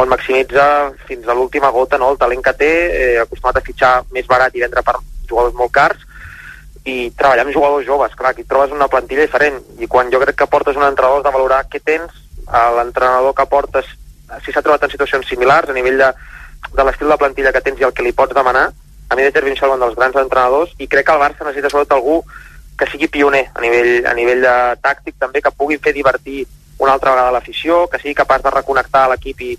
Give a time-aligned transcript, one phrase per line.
[0.00, 3.92] on maximitza fins a l'última gota no, el talent que té, eh, acostumat a fitxar
[4.16, 4.96] més barat i vendre per
[5.28, 6.06] jugadors molt cars,
[6.88, 10.38] i treballar amb jugadors joves, clar, aquí trobes una plantilla diferent, i quan jo crec
[10.40, 12.14] que portes un entrenador de valorar què tens,
[12.76, 13.90] l'entrenador que portes,
[14.44, 16.08] si s'ha trobat en situacions similars, a nivell de,
[16.72, 18.70] de l'estil de plantilla que tens i el que li pots demanar,
[19.10, 21.70] a mi de Tervin és un dels grans entrenadors, i crec que el Barça necessita
[21.70, 22.22] sobretot algú
[22.78, 26.46] que sigui pioner a nivell, a nivell de tàctic també, que pugui fer divertir
[26.80, 29.50] una altra vegada l'afició, que sigui capaç de reconnectar l'equip i,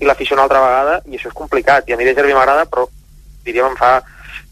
[0.00, 2.66] i l'afició una altra vegada, i això és complicat, i a mi de Gervi m'agrada,
[2.70, 2.86] però
[3.44, 3.98] diríem em fa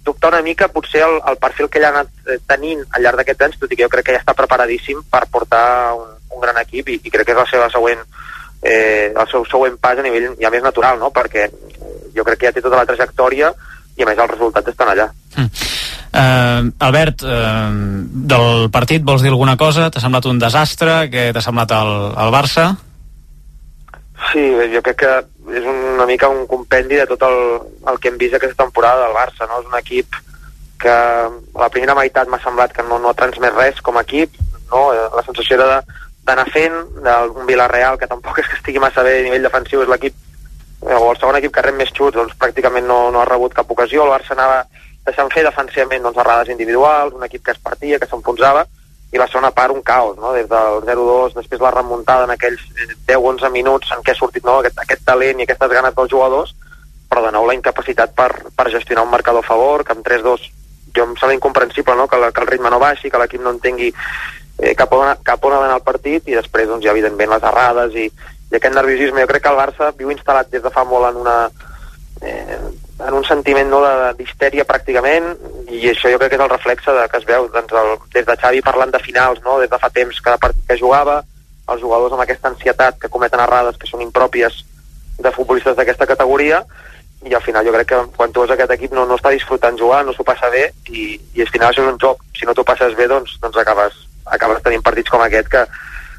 [0.04, 3.20] dubtar una mica potser el, el perfil que ell ha anat eh, tenint al llarg
[3.20, 6.42] d'aquests anys, tot i que jo crec que ja està preparadíssim per portar un, un
[6.42, 8.02] gran equip i, i crec que és la seva següent
[8.62, 11.10] eh, el seu següent pas a nivell ja més natural, no?
[11.14, 11.48] perquè
[12.14, 13.52] jo crec que ja té tota la trajectòria
[13.96, 15.10] i a més els resultats estan allà.
[15.36, 15.68] Mm.
[16.12, 17.72] Uh, Albert, uh,
[18.28, 19.88] del partit vols dir alguna cosa?
[19.88, 21.06] T'ha semblat un desastre?
[21.12, 22.66] Què t'ha semblat el, el Barça?
[24.28, 25.14] Sí, jo crec que
[25.50, 27.38] és una mica un compendi de tot el,
[27.90, 29.60] el que hem vist aquesta temporada del Barça, no?
[29.60, 30.18] És un equip
[30.82, 34.04] que a la primera meitat m'ha semblat que no, no ha transmès res com a
[34.06, 34.38] equip,
[34.70, 34.90] no?
[34.92, 35.82] La sensació era
[36.26, 39.90] d'anar fent, d'un Villarreal que tampoc és que estigui massa bé a nivell defensiu, és
[39.90, 40.18] l'equip
[40.82, 43.70] o el segon equip que rep més xuts, doncs pràcticament no, no ha rebut cap
[43.70, 44.64] ocasió, el Barça anava
[45.06, 48.64] deixant fer defensivament doncs, errades individuals, un equip que es partia, que s'enfonsava,
[49.12, 50.32] i la segona part un caos, no?
[50.32, 52.64] des del 0-2, després la remuntada en aquells
[53.08, 54.58] 10-11 minuts en què ha sortit no?
[54.60, 56.54] aquest, aquest talent i aquestes ganes dels jugadors,
[57.12, 60.48] però de nou la incapacitat per, per gestionar un marcador a favor, que amb 3-2
[60.96, 62.06] jo em sembla incomprensible no?
[62.08, 65.44] que, la, que el ritme no baixi, que l'equip no entengui eh, cap, on, cap
[65.44, 68.76] on ha d'anar el partit i després doncs, ja evidentment les errades i, i aquest
[68.76, 69.24] nerviosisme.
[69.24, 71.36] Jo crec que el Barça viu instal·lat des de fa molt en una
[72.22, 72.58] eh,
[73.08, 73.80] en un sentiment no,
[74.18, 75.32] d'histèria pràcticament
[75.72, 78.26] i això jo crec que és el reflexe de, que es veu doncs, el, des
[78.28, 81.22] de Xavi parlant de finals no, des de fa temps cada partit que jugava
[81.72, 84.62] els jugadors amb aquesta ansietat que cometen errades que són impròpies
[85.22, 86.62] de futbolistes d'aquesta categoria
[87.28, 89.78] i al final jo crec que quan tu veus aquest equip no, no està disfrutant
[89.78, 92.54] jugar, no s'ho passa bé i, i al final això és un joc, si no
[92.54, 95.62] t'ho passes bé doncs, doncs acabes, acabes tenint partits com aquest que,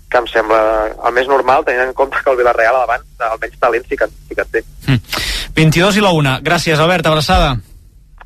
[0.10, 0.62] que em sembla
[0.94, 4.40] el més normal, tenint en compte que el Villarreal davant almenys talent sí que, sí
[4.40, 4.64] que té.
[4.88, 5.33] Mm.
[5.56, 6.40] 22 i la 1.
[6.46, 7.54] Gràcies, Albert, abraçada.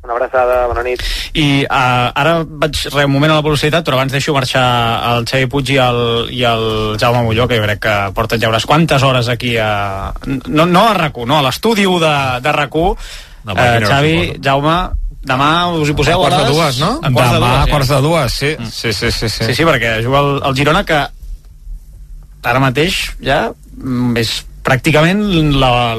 [0.04, 1.02] Una abraçada, bona nit.
[1.36, 4.64] I uh, ara vaig re, un moment a la velocitat, però abans deixo marxar
[5.10, 6.00] el Xavi Puig i el,
[6.32, 6.64] i el
[7.00, 10.14] Jaume Molló, que jo crec que porten ja unes quantes hores aquí a...
[10.46, 12.94] No, no a rac no, a l'estudi de, de rac uh,
[13.44, 14.78] Xavi, Jaume,
[15.28, 16.90] demà us hi poseu a quarts de dues, no?
[17.02, 18.54] A quarts demà, de dues, a quarts de dues, sí.
[18.56, 18.72] Mm.
[18.72, 19.44] Sí, sí, sí, sí.
[19.44, 21.04] Sí, sí, perquè juga el, el Girona que
[22.48, 24.38] ara mateix ja mm, és
[24.68, 25.24] pràcticament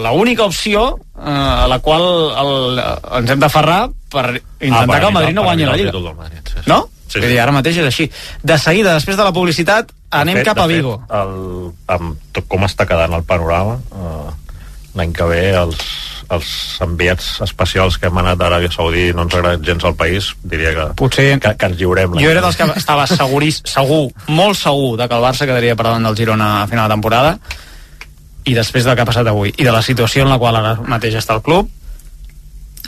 [0.06, 0.86] l'única opció
[1.18, 2.06] eh, a la qual
[2.44, 2.82] el,
[3.22, 5.94] ens hem d'aferrar per intentar ah, que el Madrid no guanyi la Lliga.
[6.14, 6.70] Madrid, sí, sí.
[6.70, 6.84] No?
[7.10, 7.38] Sí, sí.
[7.42, 8.06] ara mateix és així.
[8.46, 11.00] De seguida, després de la publicitat, anem fet, cap a Vigo.
[11.08, 14.60] Fet, el, amb tot com està quedant el panorama, eh,
[15.00, 15.82] l'any que ve els,
[16.30, 16.52] els
[16.86, 20.86] enviats especials que hem anat d'Aràbia Saudí no ens agrada gens al país, diria que,
[21.02, 22.20] Potser, que, que ens lliurem.
[22.22, 25.90] Jo era dels que estava segurís, segur, molt segur de que el Barça quedaria per
[25.90, 27.34] davant del Girona a final de temporada
[28.50, 30.78] i després del que ha passat avui i de la situació en la qual ara
[30.90, 31.70] mateix està el club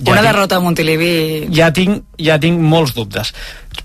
[0.02, 1.14] ja una tinc, derrota a Montilivi.
[1.54, 3.34] Ja tinc, ja tinc molts dubtes.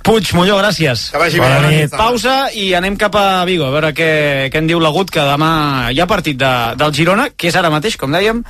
[0.06, 1.10] Puig, Molló, gràcies.
[1.12, 4.08] Que vagi Bona bé, pausa i anem cap a Vigo a veure què,
[4.52, 7.72] què en diu l'Agut que demà hi ha partit de, del Girona que és ara
[7.74, 8.42] mateix, com dèiem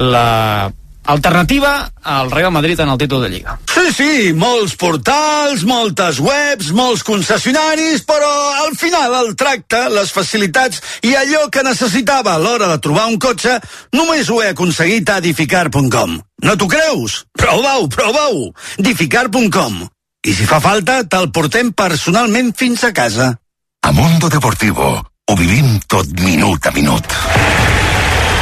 [0.00, 0.70] la
[1.04, 3.58] alternativa al Real Madrid en el títol de Lliga.
[3.66, 8.30] Sí, sí, molts portals, moltes webs, molts concessionaris, però
[8.66, 13.18] al final el tracte, les facilitats i allò que necessitava a l'hora de trobar un
[13.18, 13.58] cotxe
[13.96, 16.18] només ho he aconseguit a edificar.com.
[16.44, 17.24] No t'ho creus?
[17.36, 18.50] Prova-ho, prova-ho!
[18.78, 19.86] edificar.com.
[20.26, 23.32] I si fa falta, te'l portem personalment fins a casa.
[23.80, 27.16] A Mundo Deportivo ho vivim tot minut a minut.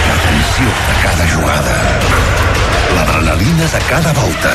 [0.08, 2.07] La tensió de cada jugada
[2.94, 4.52] l'adrenalina de cada volta,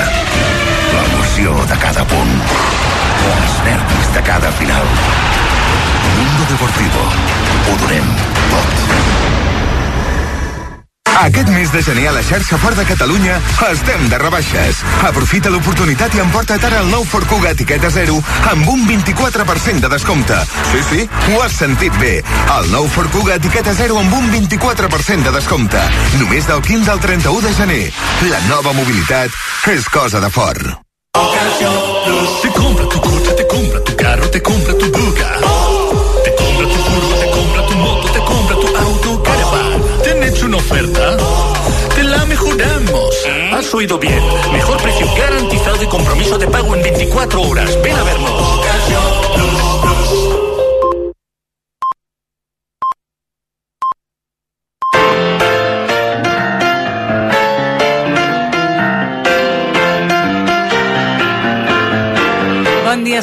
[0.93, 2.33] l'emoció de cada punt,
[3.35, 4.85] els nervis de cada final.
[6.17, 7.07] Mundo Deportivo.
[7.69, 8.13] Ho donem
[8.51, 9.02] tot.
[11.21, 13.37] Aquest mes de gener a la xarxa Fort de Catalunya
[13.69, 14.81] estem de rebaixes.
[15.07, 18.17] Aprofita l'oportunitat i emporta't ara el nou Ford Kuga etiqueta 0
[18.51, 20.39] amb un 24% de descompte.
[20.71, 22.15] Sí, sí, ho has sentit bé.
[22.57, 25.83] El nou Ford Kuga etiqueta 0 amb un 24% de descompte.
[26.19, 27.83] Només del 15 al 31 de gener.
[28.31, 29.31] La nova mobilitat
[29.71, 30.73] és cosa de fort.
[31.13, 35.52] Te compra tu cotxe, te compra tu carro, te compra tu buga.
[40.73, 41.17] oferta?
[41.95, 43.27] Te la mejoramos.
[43.51, 44.21] Has oído bien.
[44.51, 47.81] Mejor precio garantizado y compromiso de pago en 24 horas.
[47.81, 48.59] Ven a vernos.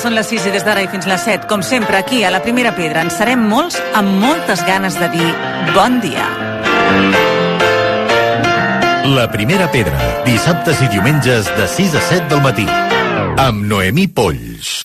[0.00, 1.44] Són les 6 i des d'ara i fins les 7.
[1.50, 5.29] Com sempre, aquí, a la primera pedra, ens serem molts amb moltes ganes de dir
[5.75, 6.25] bon dia.
[9.05, 12.67] La primera pedra, dissabtes i diumenges de 6 a 7 del matí.
[13.41, 14.82] Amb Noemí Polls.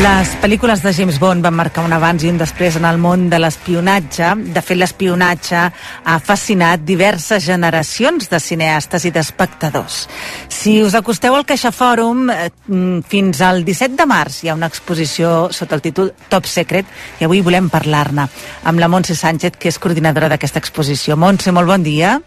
[0.00, 3.26] Les pel·lícules de James Bond van marcar un abans i un després en el món
[3.28, 4.30] de l'espionatge.
[4.54, 10.06] De fet, l'espionatge ha fascinat diverses generacions de cineastes i d'espectadors.
[10.48, 14.56] Si us acosteu al Caixa Fòrum, eh, mm, fins al 17 de març hi ha
[14.56, 16.86] una exposició sota el títol Top Secret
[17.20, 18.26] i avui volem parlar-ne
[18.64, 21.16] amb la Montse Sánchez, que és coordinadora d'aquesta exposició.
[21.16, 22.22] Montse, molt bon dia.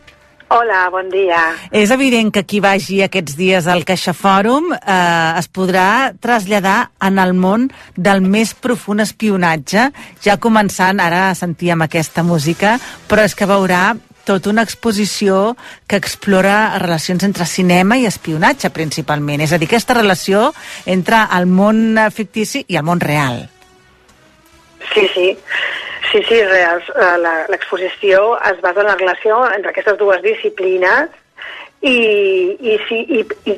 [0.53, 1.39] Hola, bon dia.
[1.73, 7.17] És evident que qui vagi aquests dies al Caixa Fòrum eh, es podrà traslladar en
[7.17, 7.65] el món
[7.97, 9.88] del més profund espionatge,
[10.21, 12.75] ja començant, ara sentíem aquesta música,
[13.09, 13.95] però és que veurà
[14.29, 15.55] tota una exposició
[15.89, 19.41] que explora relacions entre cinema i espionatge, principalment.
[19.41, 20.51] És a dir, aquesta relació
[20.85, 23.47] entre el món fictici i el món real.
[24.94, 25.31] Sí, sí.
[26.13, 31.10] Sí, sí, la- L'exposició es basa en la relació entre aquestes dues disciplines
[31.81, 31.95] i,
[32.62, 33.56] i, sí, i, i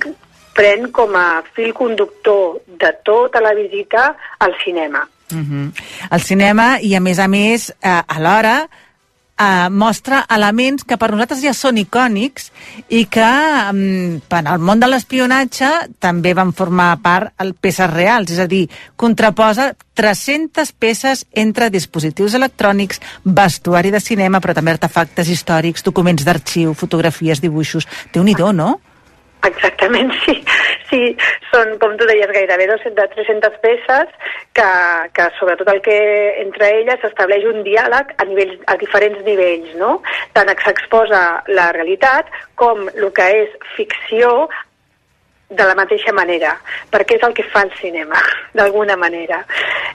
[0.56, 5.04] pren com a fil conductor de tota la visita al cinema.
[5.34, 5.72] Uh -huh.
[6.12, 8.70] El cinema, i a més a més, eh, alhora,
[9.40, 12.50] eh, mostra elements que per nosaltres ja són icònics
[12.90, 18.32] i que mm, en el món de l'espionatge també van formar part el peces reals,
[18.32, 18.66] és a dir,
[18.96, 26.74] contraposa 300 peces entre dispositius electrònics, vestuari de cinema, però també artefactes històrics, documents d'arxiu,
[26.74, 27.88] fotografies, dibuixos...
[28.14, 28.80] déu nhi no?
[29.46, 30.36] Exactament, sí.
[30.90, 31.02] Sí,
[31.52, 34.12] són, com tu deies, gairebé 200, 300 peces
[34.58, 34.68] que,
[35.18, 35.98] que sobretot el que
[36.44, 39.98] entre elles s'estableix un diàleg a, nivells, a diferents nivells, no?
[40.38, 42.30] Tant s'exposa la realitat
[42.62, 44.48] com el que és ficció
[45.50, 46.56] de la mateixa manera,
[46.92, 48.18] perquè és el que fa el cinema,
[48.58, 49.44] d'alguna manera.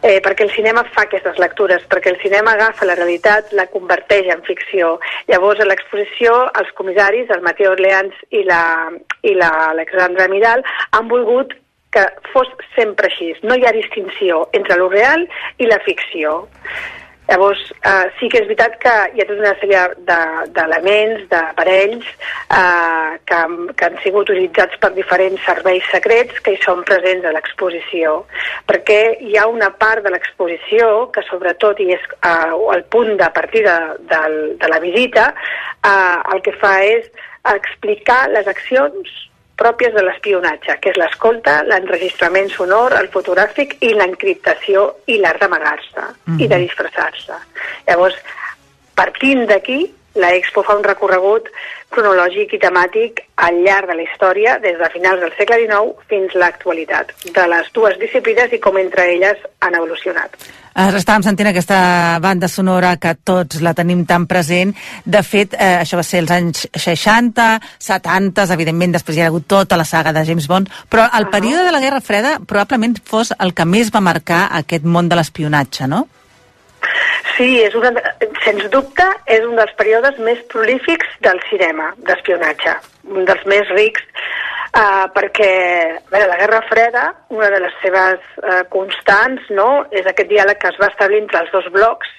[0.02, 4.30] Eh, perquè el cinema fa aquestes lectures, perquè el cinema agafa la realitat, la converteix
[4.32, 4.98] en ficció.
[5.28, 8.90] Llavors, a l'exposició, els comissaris, el Mateo Orleans i la-
[9.22, 11.52] i la- l'Alexandra Miral, han volgut
[11.90, 12.46] que fos
[12.76, 13.34] sempre així.
[13.42, 16.48] No hi ha distinció entre lo real i la ficció.
[17.30, 22.08] Llavors, eh, sí que és veritat que hi ha tota una sèrie de- d'elements, d'aparells,
[22.50, 23.38] eh, que,
[23.76, 28.24] que han sigut utilitzats per diferents serveis secrets que hi són presents a l'exposició.
[28.66, 33.30] Perquè hi ha una part de l'exposició que, sobretot, i és eh, el punt de
[33.30, 33.78] partida
[34.10, 35.32] del, de la visita,
[35.86, 37.06] eh, el que fa és
[37.54, 39.29] explicar les accions
[39.60, 46.06] pròpies de l'espionatge, que és l'escolta, l'enregistrament sonor, el fotogràfic i l'encriptació i l'art d'amagar-se
[46.40, 47.38] i de disfressar-se.
[47.88, 48.16] Llavors,
[48.96, 49.82] partint d'aquí,
[50.14, 51.46] la Expo fa un recorregut
[51.94, 56.34] cronològic i temàtic al llarg de la història, des de finals del segle XIX fins
[56.34, 60.34] a l'actualitat, de les dues disciplines i com entre elles han evolucionat.
[60.74, 64.74] Ara estàvem sentint aquesta banda sonora que tots la tenim tan present.
[65.04, 69.48] De fet, eh, això va ser els anys 60, 70, evidentment després hi ha hagut
[69.50, 73.34] tota la saga de James Bond, però el període de la Guerra Freda probablement fos
[73.38, 76.06] el que més va marcar aquest món de l'espionatge, no?
[77.36, 77.90] Sí, és una,
[78.44, 82.76] sens dubte és un dels períodes més prolífics del cinema, d'espionatge,
[83.10, 84.04] un dels més rics,
[84.76, 85.52] uh, perquè
[86.10, 90.72] veure, la Guerra Freda, una de les seves uh, constants, no?, és aquest diàleg que
[90.72, 92.10] es va establir entre els dos blocs,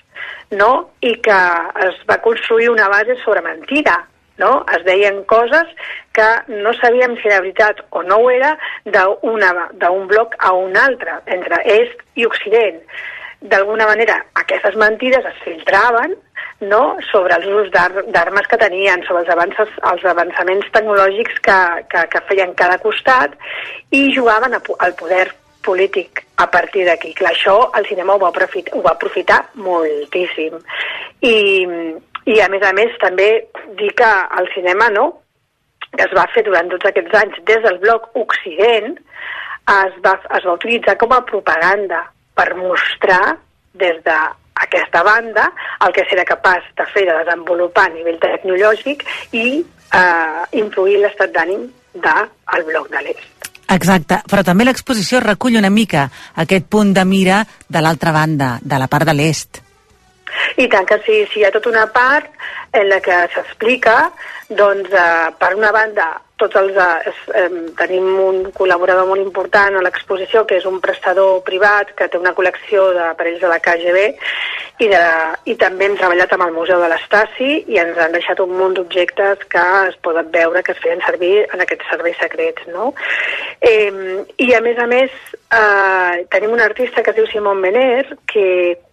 [0.55, 1.41] no?, i que
[1.87, 4.01] es va construir una base sobre mentida,
[4.41, 4.65] no?
[4.73, 5.69] Es deien coses
[6.17, 8.55] que no sabíem si era veritat o no ho era
[8.85, 12.79] d'un bloc a un altre, entre est i occident
[13.41, 16.13] d'alguna manera aquestes mentides es filtraven
[16.61, 16.97] no?
[17.11, 22.05] sobre els usos d'ar- d'armes que tenien, sobre els, avances, els avançaments tecnològics que, que,
[22.13, 23.33] que feien cada costat
[23.91, 25.27] i jugaven al poder
[25.61, 27.13] polític a partir d'aquí.
[27.13, 30.57] Clar, això el cinema ho va, aprofitar, ho va aprofitar moltíssim.
[31.21, 31.35] I,
[32.25, 33.29] I a més a més també
[33.77, 35.07] dir que el cinema no,
[35.91, 38.95] que es va fer durant tots aquests anys des del bloc Occident,
[39.71, 42.05] es va, es va utilitzar com a propaganda
[42.35, 43.37] per mostrar
[43.77, 44.01] des
[44.59, 45.49] d'aquesta banda
[45.85, 51.33] el que s'era capaç de fer de desenvolupar a nivell tecnològic i eh, influir l'estat
[51.35, 53.27] d'ànim del bloc de l'est.
[53.71, 56.09] Exacte, però també l'exposició recull una mica
[56.43, 59.61] aquest punt de mira de l'altra banda, de la part de l'est.
[60.57, 62.27] I tant que sí, sí, hi ha tota una part
[62.75, 64.11] en la que s'explica
[64.51, 66.77] Doncs, eh, per una banda, tots els,
[67.35, 72.17] eh, tenim un col·laborador molt important a l'exposició, que és un prestador privat que té
[72.17, 74.05] una col·lecció d'aparells de la KGB
[74.81, 75.01] i, de,
[75.51, 78.77] i també hem treballat amb el Museu de l'Estasi i ens han deixat un munt
[78.77, 82.65] d'objectes que es poden veure que es feien servir en aquests serveis secrets.
[82.73, 82.93] No?
[83.61, 83.91] Eh,
[84.41, 85.13] I a més a més
[85.53, 88.47] eh, tenim un artista que es diu Simon Mener que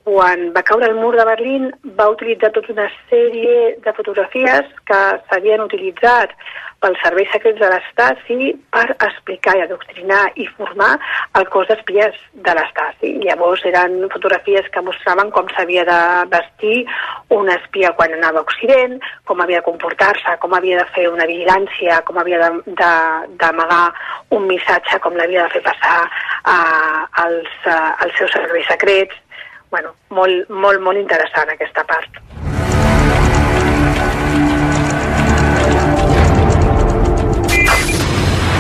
[0.09, 5.01] quan va caure el mur de Berlín va utilitzar tota una sèrie de fotografies que
[5.29, 6.33] s'havien utilitzat
[6.83, 10.93] pels serveis secrets de l'Estasi per explicar i adoctrinar i formar
[11.39, 12.15] el cos d'espies
[12.47, 13.13] de l'Estasi.
[13.25, 15.99] Llavors eren fotografies que mostraven com s'havia de
[16.35, 16.85] vestir
[17.35, 21.27] un espia quan anava a Occident, com havia de comportar-se, com havia de fer una
[21.27, 23.85] vigilància, com havia d'amagar
[24.39, 25.99] un missatge, com l'havia de fer passar
[26.45, 26.59] a,
[27.25, 29.19] als, a, als seus serveis secrets.
[29.71, 32.23] Bueno, molt, molt, molt interessant aquesta part.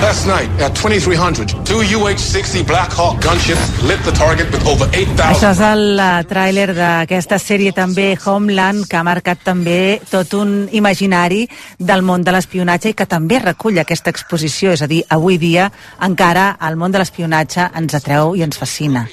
[0.00, 5.18] Last night at 2300, two UH-60 Black Hawk gunships lit the target with over 8,000...
[5.26, 10.68] Això és el uh, tràiler d'aquesta sèrie també, Homeland, que ha marcat també tot un
[10.70, 14.70] imaginari del món de l'espionatge i que també recull aquesta exposició.
[14.78, 15.66] És a dir, avui dia
[16.06, 19.08] encara el món de l'espionatge ens atreu i ens fascina.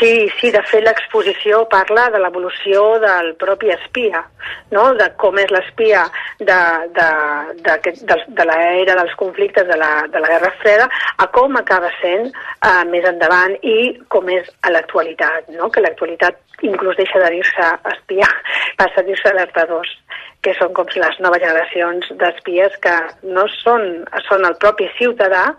[0.00, 4.22] Sí, sí, de fet l'exposició parla de l'evolució del propi espia,
[4.72, 4.86] no?
[4.96, 6.06] de com és l'espia
[6.38, 6.56] de,
[6.96, 7.08] de,
[7.66, 10.86] de, de, de l'era dels conflictes de la, de la Guerra Freda
[11.20, 15.68] a com acaba sent uh, més endavant i com és a l'actualitat, no?
[15.68, 18.30] que l'actualitat inclús deixa de dir-se espia,
[18.80, 19.92] passa a dir-se alertadors
[20.40, 22.96] que són com les noves generacions d'espies que
[23.36, 23.86] no són,
[24.30, 25.50] són el propi ciutadà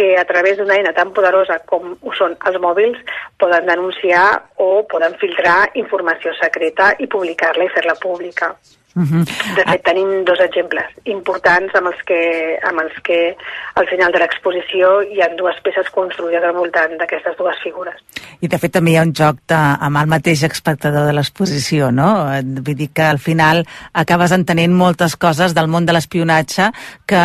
[0.00, 3.00] que a través d'una eina tan poderosa com ho són els mòbils
[3.42, 4.24] poden denunciar
[4.56, 8.54] o poden filtrar informació secreta i publicar-la i fer-la pública.
[8.96, 9.24] Uh -huh.
[9.56, 13.36] De fet, tenim dos exemples importants amb els que, amb els que
[13.74, 17.94] al final de l'exposició hi ha dues peces construïdes al voltant d'aquestes dues figures.
[18.40, 21.90] I de fet també hi ha un joc de, amb el mateix espectador de l'exposició,
[21.92, 22.26] no?
[22.42, 26.72] Vull dir que al final acabes entenent moltes coses del món de l'espionatge
[27.06, 27.24] que,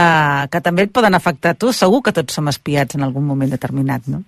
[0.51, 1.73] que també et poden afectar a tu.
[1.73, 4.21] Segur que tots som espiats en algun moment determinat, no?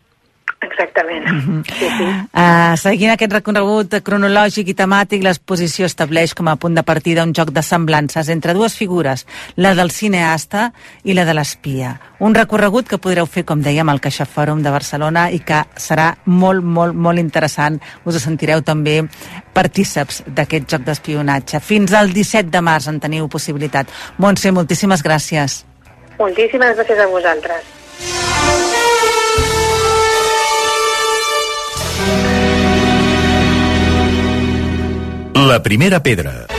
[0.59, 1.25] Exactament.
[1.29, 1.63] Uh -huh.
[1.79, 2.03] sí, sí.
[2.33, 7.33] Uh, seguint aquest recorregut cronològic i temàtic, l'exposició estableix com a punt de partida un
[7.33, 9.25] joc de semblances entre dues figures,
[9.55, 10.73] la del cineasta
[11.03, 11.99] i la de l'espia.
[12.19, 16.15] Un recorregut que podreu fer, com dèiem, al Caixa Fòrum de Barcelona i que serà
[16.25, 17.79] molt, molt, molt interessant.
[18.05, 19.03] Us sentireu també
[19.53, 21.59] partíceps d'aquest joc d'espionatge.
[21.59, 23.87] Fins al 17 de març en teniu possibilitat.
[24.17, 25.65] Montse, moltíssimes gràcies.
[26.17, 28.26] Moltíssimes gràcies a vosaltres.
[35.45, 36.56] La primera pedra.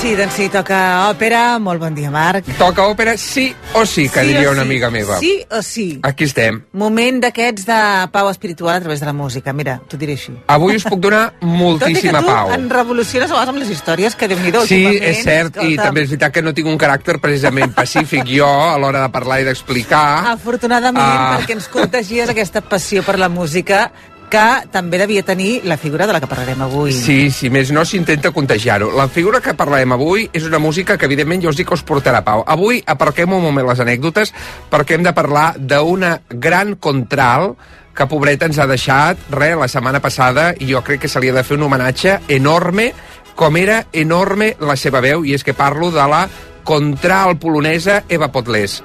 [0.00, 1.58] Sí, doncs sí, toca òpera.
[1.60, 2.46] Molt bon dia, Marc.
[2.58, 4.66] Toca òpera sí o sí, que Sí diria una sí.
[4.68, 5.18] amiga meva.
[5.18, 6.00] Sí o sí.
[6.02, 6.62] Aquí estem.
[6.72, 7.80] Moment d'aquests de
[8.12, 9.52] pau espiritual a través de la música.
[9.52, 10.32] Mira, t'ho diré així.
[10.48, 12.52] Avui us puc donar Tot i que moltíssima tu pau.
[12.56, 14.64] en revoluciones a amb les històries, que déu-n'hi-do.
[14.66, 15.84] Sí, és cert, i escolta'm.
[15.84, 19.40] també és veritat que no tinc un caràcter precisament pacífic jo a l'hora de parlar
[19.42, 20.30] i d'explicar.
[20.32, 21.36] Afortunadament, Ah.
[21.38, 23.90] perquè ens contagies aquesta passió per la música
[24.30, 26.94] que també devia tenir la figura de la que parlarem avui.
[26.94, 28.92] Sí, si més no, s'intenta contagiar-ho.
[28.96, 31.84] La figura que parlarem avui és una música que, evidentment, jo us dic que us
[31.86, 32.44] portarà pau.
[32.46, 34.32] Avui aparquem un moment les anècdotes
[34.70, 37.56] perquè hem de parlar d'una gran contral
[37.94, 41.28] que, pobreta, ens ha deixat, res, la setmana passada, i jo crec que se li
[41.28, 42.92] ha de fer un homenatge enorme,
[43.34, 46.26] com era enorme la seva veu, i és que parlo de la
[46.64, 48.80] contral polonesa Eva Potlés.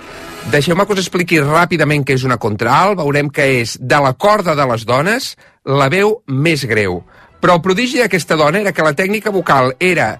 [0.53, 2.93] Deixeu-me que us expliqui ràpidament què és una contral.
[2.99, 5.31] Veurem que és de la corda de les dones
[5.65, 6.99] la veu més greu.
[7.41, 10.19] Però el prodigi d'aquesta dona era que la tècnica vocal era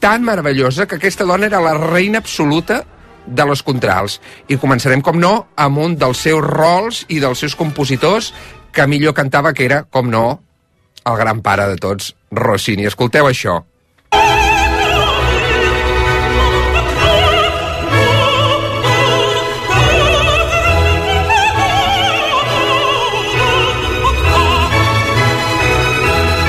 [0.00, 2.82] tan meravellosa que aquesta dona era la reina absoluta
[3.26, 4.16] de les contrals.
[4.48, 8.32] I començarem, com no, amb un dels seus rols i dels seus compositors
[8.72, 10.26] que millor cantava, que era, com no,
[11.04, 12.88] el gran pare de tots, Rossini.
[12.88, 13.60] Escolteu això.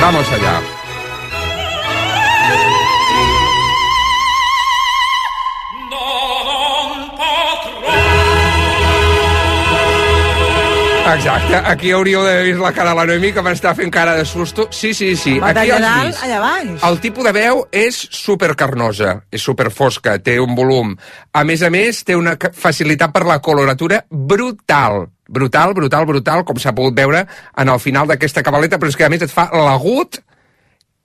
[0.08, 0.57] Vamos allá.
[11.08, 14.26] Exacte, aquí hauríeu d'haver vist la cara de la Noemi que m'està fent cara de
[14.28, 14.68] susto.
[14.76, 15.38] Sí, sí, sí.
[15.40, 16.24] Va aquí d'allà has dalt, vist.
[16.26, 16.84] allà baix.
[16.90, 20.96] El tipus de veu és supercarnosa, és superfosca, té un volum.
[21.32, 25.08] A més a més, té una facilitat per la coloratura brutal.
[25.28, 27.24] Brutal, brutal, brutal, com s'ha pogut veure
[27.56, 30.20] en el final d'aquesta cabaleta, però és que a més et fa l'agut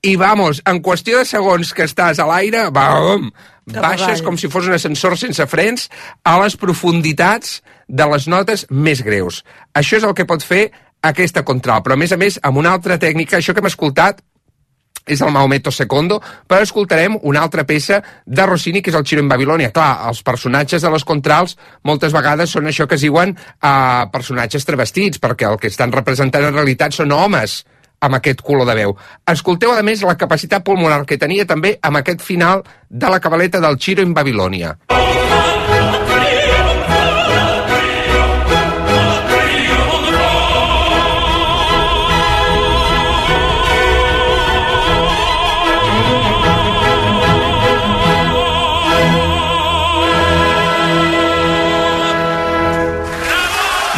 [0.02, 3.28] i vamos, en qüestió de segons que estàs a l'aire, bam,
[3.66, 5.88] baixes com si fos un ascensor sense frens
[6.25, 9.42] a les profunditats de les notes més greus.
[9.75, 10.71] Això és el que pot fer
[11.02, 14.23] aquesta contralt, però a més a més amb una altra tècnica, això que hem escoltat
[15.07, 19.23] és el Maometto Secondo, però escoltarem una altra peça de Rossini, que és el Chiro
[19.23, 19.73] en Babilònia.
[19.75, 24.66] Clar, els personatges de les contrals moltes vegades són això que es diuen uh, personatges
[24.69, 27.64] travestits, perquè el que estan representant en realitat són homes
[28.02, 28.97] amb aquest color de veu.
[29.32, 33.62] Escolteu, a més, la capacitat pulmonar que tenia també amb aquest final de la cabaleta
[33.62, 34.76] del Chiro en Babilònia.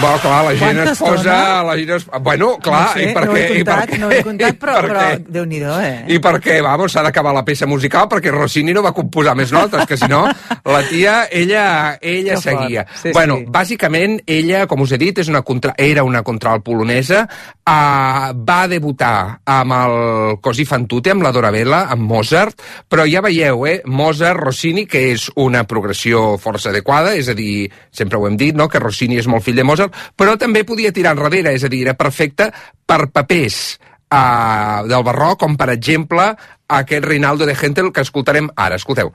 [0.04, 1.14] Bueno, clar, la gent Quanta es posa...
[1.16, 1.62] estona?
[1.64, 2.06] La gent es...
[2.20, 3.98] Bueno, clar, no sé, i per no ho he comptat, què?
[4.02, 5.22] no ho he comptat, però, però què?
[5.36, 5.94] Déu-n'hi-do, eh?
[6.12, 6.58] I per què?
[6.64, 10.08] Vamos, s'ha d'acabar la peça musical perquè Rossini no va composar més notes, que si
[10.12, 10.26] no,
[10.68, 11.64] la tia, ella,
[12.02, 12.44] ella Que fort.
[12.50, 12.84] seguia.
[13.00, 13.48] Sí, bueno, sí.
[13.54, 15.72] bàsicament, ella, com us he dit, és una contra...
[15.80, 17.24] era una contralt polonesa,
[17.64, 19.96] uh, va debutar amb el
[20.44, 22.60] Così fan tutte, amb la Dorabella, amb Mozart,
[22.92, 27.70] però ja veieu, eh, Mozart, Rossini, que és una progressió força adequada, és a dir,
[27.94, 30.92] sempre ho hem dit, no?, que Rossini és molt fill de Mozart, però també podia
[30.92, 32.50] tirar enrere, és a dir, era perfecte
[32.86, 33.78] per papers
[34.14, 36.32] uh, del barroc, com per exemple
[36.68, 38.80] aquest Rinaldo de Hentel que escoltarem ara.
[38.80, 39.12] Escolteu.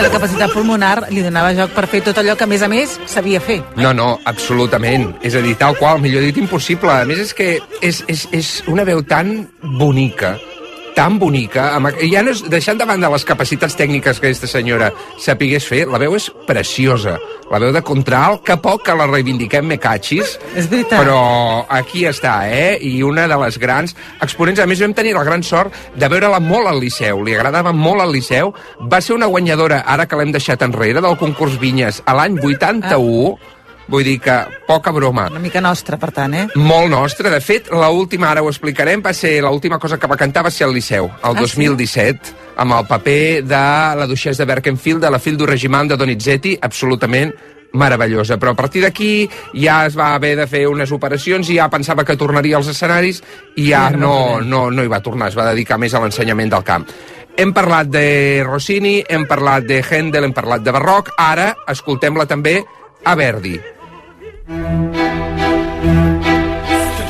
[0.00, 2.68] Que la capacitat pulmonar li donava joc per fer tot allò que, a més a
[2.72, 3.58] més, sabia fer.
[3.76, 5.10] No, no, absolutament.
[5.26, 6.88] És a dir, tal qual, millor dit, impossible.
[6.88, 7.50] A més, és que
[7.84, 9.34] és, és, és una veu tan
[9.76, 10.38] bonica,
[10.96, 14.90] tan bonica, amb, ja no és, deixant de banda les capacitats tècniques que aquesta senyora
[15.20, 17.18] sapigués fer, la veu és preciosa.
[17.50, 21.00] La veu de contralt, que poc que la reivindiquem me catxis, És veritat.
[21.00, 22.78] però aquí està, eh?
[22.80, 26.38] I una de les grans exponents, a més vam tenir la gran sort de veure-la
[26.40, 30.30] molt al Liceu, li agradava molt al Liceu, va ser una guanyadora, ara que l'hem
[30.32, 33.38] deixat enrere, del concurs Vinyes a l'any 81,
[33.90, 35.26] vull dir que poca broma.
[35.30, 36.46] Una mica nostra, per tant, eh?
[36.54, 37.30] Molt nostra.
[37.30, 40.50] De fet, la última, ara ho explicarem, va ser l'última cosa que va cantar va
[40.54, 43.62] ser al Liceu, el Ah, 2017, amb el paper de
[44.00, 47.34] la duixesa de Berkenfield, de la fill du regiment de Donizetti, absolutament
[47.72, 48.36] meravellosa.
[48.38, 52.04] Però a partir d'aquí ja es va haver de fer unes operacions i ja pensava
[52.04, 53.22] que tornaria als escenaris
[53.56, 56.64] i ja no no, no hi va tornar, es va dedicar més a l'ensenyament del
[56.66, 56.86] camp.
[57.36, 62.58] Hem parlat de Rossini, hem parlat de Händel, hem parlat de Barroc, ara escoltem-la també
[63.04, 63.54] a Verdi.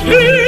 [0.09, 0.40] Menys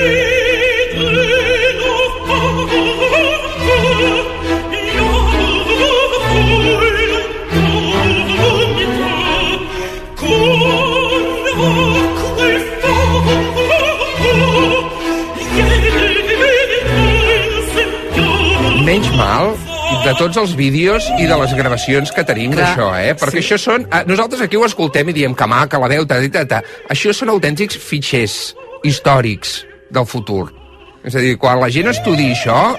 [20.04, 23.13] de tots els vídeos i de les gravacions que tenim d'això, eh?
[23.20, 23.46] Perquè sí.
[23.46, 23.86] això són...
[23.89, 26.62] eh, Nosaltres aquí ho escoltem i diem que maca, la veu, ta, ta, ta.
[26.92, 28.36] Això són autèntics fitxers
[28.84, 29.62] històrics
[29.94, 30.50] del futur.
[31.04, 32.74] És a dir, quan la gent estudi això,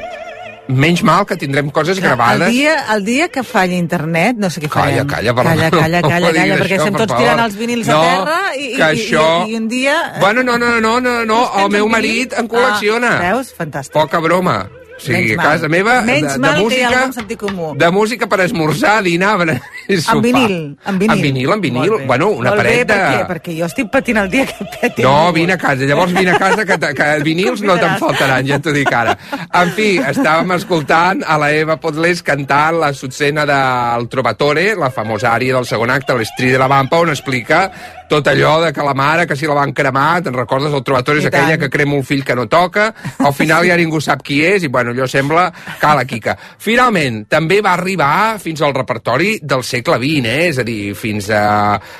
[0.69, 2.49] menys mal que tindrem coses El gravades.
[2.53, 5.09] dia, el dia que falli internet, no sé què Calla, farem.
[5.11, 5.51] calla, perdó.
[5.51, 8.71] Calla, calla, No calla, calla perquè estem tots tirant els vinils No, a terra i,
[8.77, 9.97] i, això- i, i un dia...
[10.21, 13.19] Bueno, no, no, no, no, no, el meu marit en col·lecciona.
[13.21, 13.53] Ah, veus?
[13.57, 13.93] Fantàstic.
[13.97, 14.63] Poca broma.
[14.95, 15.47] O sigui, Menys a mal.
[15.51, 16.99] casa meva, Menys de, mal de que hi ha música...
[17.01, 17.73] algun sentit comú.
[17.77, 20.17] De música per esmorzar, dinar, berenar i sopar.
[20.17, 20.55] En vinil,
[20.87, 21.17] en vinil.
[21.17, 21.91] En vinil, en vinil.
[21.91, 22.07] Molt bé.
[22.07, 22.95] Bueno, una Molt paret bé, de...
[22.95, 23.25] per què?
[23.33, 25.03] Perquè jo estic patint el dia que peti.
[25.03, 25.83] No, vine a casa.
[25.91, 29.17] Llavors vine a casa, que, te- que vinils no te'n faltaran, ja t'ho dic ara.
[29.61, 35.35] En fi, estàvem escoltant a la Eva Potlés cantant la succena del Trovatore, la famosa
[35.35, 37.67] ària del segon acte, l'Estri de la Vampa, on explica
[38.09, 40.73] tot allò de que la mare, que si la van cremar, te'n recordes?
[40.73, 44.01] El Trovatore és aquella que crema un fill que no toca, al final ja ningú
[44.05, 45.47] sap qui és, i bueno, allò sembla
[45.81, 46.37] cala quica.
[46.59, 50.49] Finalment, també va arribar fins al repertori del segle XX, eh?
[50.51, 51.45] és a dir, fins a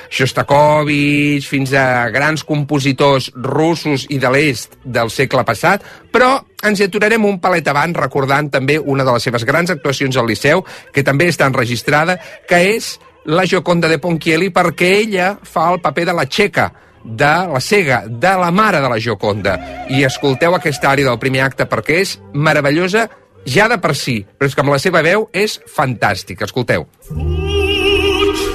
[0.09, 6.87] Shostakovich, fins a grans compositors russos i de l'est del segle passat, però ens hi
[6.87, 10.63] aturarem un palet abans recordant també una de les seves grans actuacions al Liceu,
[10.93, 12.17] que també està enregistrada,
[12.49, 16.71] que és la Gioconda de Ponchielli perquè ella fa el paper de la xeca
[17.05, 19.59] de la cega, de la mare de la Gioconda.
[19.89, 23.07] I escolteu aquesta àrea del primer acte perquè és meravellosa
[23.45, 26.49] ja de per si, però és que amb la seva veu és fantàstica.
[26.49, 26.87] Escolteu.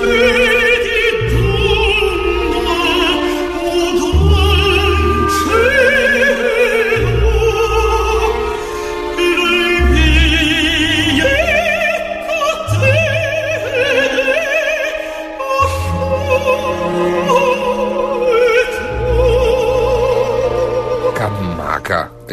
[0.00, 0.59] Que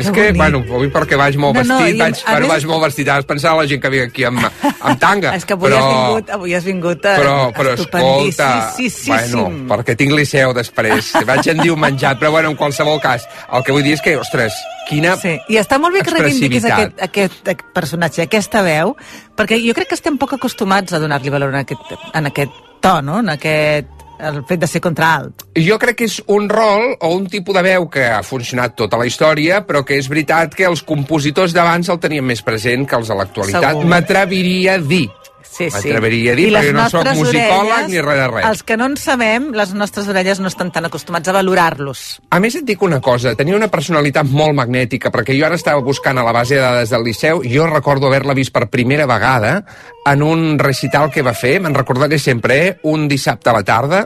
[0.07, 0.37] És que, bonic.
[0.41, 2.83] bueno, avui perquè vaig molt No, no, vestit, a- vaig, a bueno, més- vaig molt
[2.87, 4.39] vestit, ara pensava la gent que ve aquí amb,
[4.79, 5.35] amb tanga.
[5.37, 9.11] És que avui però, has vingut, avui has vingut eh, però, però escolta, sí, sí,
[9.11, 9.63] bueno, sí.
[9.71, 13.71] perquè tinc liceu després, vaig en diu menjat, però bueno, en qualsevol cas, el que
[13.75, 14.53] vull dir és que, ostres,
[14.87, 18.95] quina Sí, i està molt bé que reivindiquis aquest, aquest personatge, aquesta veu,
[19.35, 23.01] perquè jo crec que estem poc acostumats a donar-li valor en aquest, en aquest to,
[23.01, 23.19] no?
[23.19, 25.45] en aquest, el fet de ser contralt.
[25.67, 28.99] Jo crec que és un rol o un tipus de veu que ha funcionat tota
[28.99, 32.97] la història, però que és veritat que els compositors d'abans el tenien més present que
[32.97, 33.83] els de l'actualitat.
[33.85, 35.07] M'atreviria a dir.
[35.43, 35.89] Sí, sí.
[35.89, 38.45] M'atreviria a dir, I perquè no sóc nostres musicòleg orelles, ni res de res.
[38.49, 42.03] Els que no en sabem, les nostres orelles no estan tan acostumats a valorar-los.
[42.29, 45.81] A més, et dic una cosa, tenia una personalitat molt magnètica, perquè jo ara estava
[45.85, 49.61] buscant a la base de dades del Liceu, jo recordo haver-la vist per primera vegada
[50.07, 52.75] en un recital que va fer, me'n recordaré sempre, eh?
[52.87, 54.05] un dissabte a la tarda,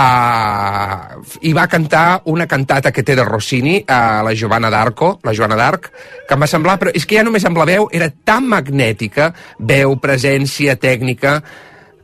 [0.00, 5.34] uh, i va cantar una cantata que té de Rossini, a la Giovanna d'Arco, la
[5.36, 5.90] Joana d'Arc,
[6.28, 9.32] que em va semblar, però és que ja només amb la veu era tan magnètica,
[9.58, 11.40] veu, presència, tècnica,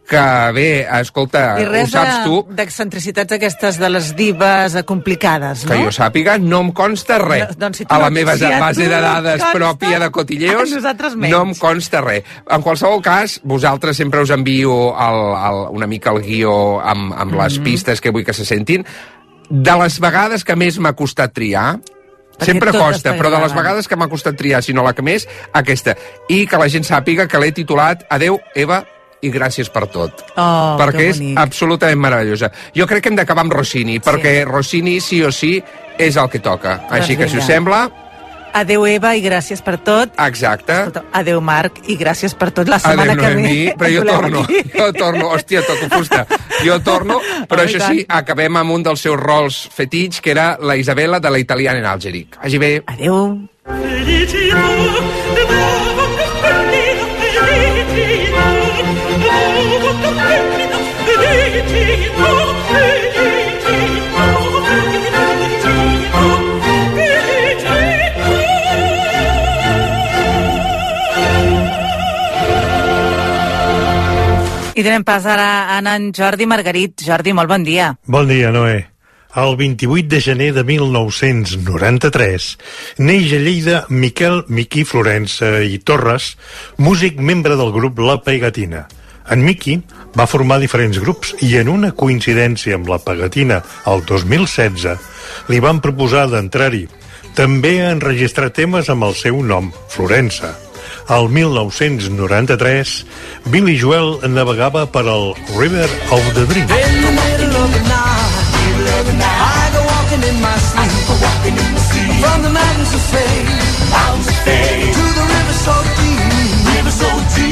[0.08, 5.64] que bé, escolta, I ho res saps tu, de- d'excentricitats aquestes de les divas complicades,
[5.66, 5.72] no?
[5.72, 7.48] que jo sàpiga, no em consta res.
[7.48, 10.70] No, doncs si a la meva si base de dades consta, pròpia de cotilleos,
[11.16, 12.22] no em consta res.
[12.48, 17.34] En qualsevol cas, vosaltres sempre us envio el, el, una mica el guió amb, amb
[17.42, 17.64] les Mhm.
[17.64, 18.86] pistes que vull que se sentin.
[19.50, 21.78] De les vegades que més m'ha costat triar,
[22.36, 25.00] Perquè Sempre costa, però de les vegades que m'ha costat triar, si no la que
[25.00, 25.94] més, aquesta.
[26.28, 28.82] I que la gent sàpiga que l'he titulat Adeu, Eva,
[29.22, 32.50] i gràcies per tot Oh, perquè que és absolutament meravellosa.
[32.76, 35.62] Jo crec que hem d'acabar amb Rossini, perquè Rossini sí o sí
[35.98, 36.82] és el que toca.
[36.90, 37.84] Així que, si us Doncs sembla,
[38.56, 40.14] Adeu, Eva, i gràcies per tot.
[40.16, 40.72] exacte.
[41.12, 42.68] Adeu, Marc, i gràcies per tot.
[42.72, 43.74] La setmana Adéu, que Noemí, ve...
[43.76, 44.62] però jo torno, aquí.
[44.72, 46.22] jo torno, hòstia, toco fusta.
[46.64, 50.56] Jo torno, però Oh, això sí, acabem amb un dels seus rols fetits, que era
[50.60, 52.38] la Isabella de la Italiana en Algeric.
[52.42, 52.82] Vagi bé.
[52.86, 53.48] Adéu.
[53.66, 54.62] Felicità,
[74.76, 77.00] I donem pas ara a en Jordi Margarit.
[77.00, 77.96] Jordi, molt bon dia.
[78.04, 78.84] Bon dia, Noé.
[79.36, 82.58] El 28 de gener de 1993
[82.98, 86.36] neix a Lleida Miquel Miqui Florença i Torres,
[86.76, 88.86] músic membre del grup La Pegatina.
[89.30, 89.80] En Miqui
[90.16, 93.60] va formar diferents grups i en una coincidència amb La Pegatina
[93.90, 96.86] el 2016 li van proposar d'entrar-hi.
[97.36, 100.54] També a enregistrar temes amb el seu nom, Florença.
[101.12, 102.94] El 1993,
[103.52, 106.66] Billy Joel navegava per al River of the Dream.
[112.16, 113.46] From the mountains of fame,
[114.96, 116.16] to the river so deep.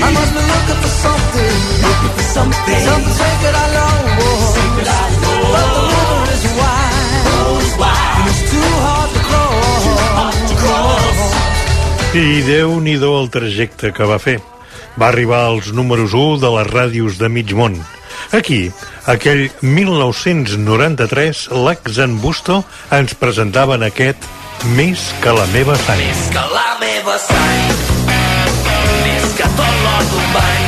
[0.03, 1.44] I must be looking for something,
[2.35, 2.83] something
[3.19, 3.67] sacred I
[6.35, 6.45] is
[7.79, 9.21] wide, and it's too hard to.
[12.15, 14.39] I déu-n'hi-do el trajecte que va fer.
[14.95, 17.75] Va arribar als números 1 de les ràdios de mig món.
[18.33, 18.71] Aquí,
[19.07, 24.19] aquell 1993, l'Ax en Busto ens presentaven aquest
[24.77, 26.01] Més que la meva sang.
[26.33, 27.75] que la meva sang
[29.05, 30.64] més que tot l'or d'un bany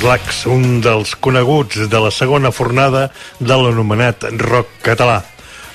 [0.00, 5.18] Lacs, un dels coneguts de la segona fornada de l'anomenat rock català.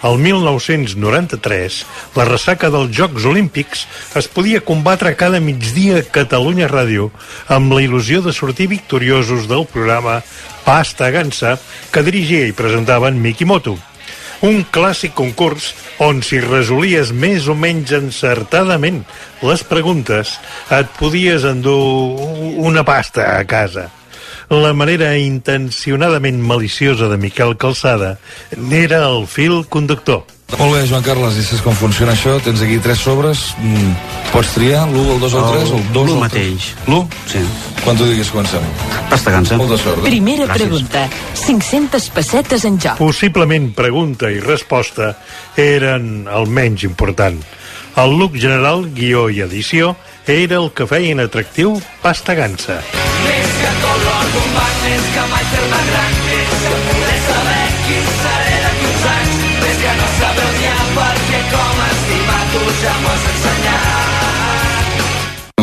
[0.05, 1.77] El 1993,
[2.17, 3.85] la ressaca dels Jocs Olímpics
[4.17, 7.11] es podia combatre cada migdia a Catalunya Ràdio
[7.53, 10.21] amb la il·lusió de sortir victoriosos del programa
[10.65, 11.57] Pasta Gansa
[11.91, 13.77] que dirigia i presentaven Miki Moto.
[14.45, 15.71] un clàssic concurs
[16.03, 18.99] on si resolies més o menys encertadament
[19.41, 20.35] les preguntes
[20.69, 21.79] et podies endur
[22.61, 23.87] una pasta a casa.
[24.49, 28.17] La manera intencionadament maliciosa de Miquel Calçada
[28.55, 30.23] n'era el fil conductor.
[30.59, 32.35] Molt bé, Joan Carles, i saps com funciona això?
[32.45, 33.95] Tens aquí tres sobres, mm,
[34.31, 36.67] pots triar l'1, el 2 o el 3, el 2 L'1 o el mateix.
[36.85, 37.07] L'1?
[37.31, 37.39] Sí.
[37.83, 38.61] Quan tu diguis comencem.
[39.09, 39.57] Pasta gansa.
[39.57, 39.97] Molta sort.
[39.97, 40.01] eh?
[40.03, 40.61] Primera Gràcies.
[40.61, 41.09] pregunta.
[41.47, 42.97] 500 pessetes en joc.
[42.97, 45.17] Possiblement pregunta i resposta
[45.57, 47.41] eren el menys important.
[47.97, 49.95] El look general, guió i edició
[50.27, 52.81] era el que feien atractiu Pasta Gansa.
[54.55, 59.35] Banc, més que mai fer-me gran, més que poder saber qui seré d'aquí uns anys,
[59.63, 64.25] més que no saber odiar perquè com estimar tu ja m'ho has ensenyat.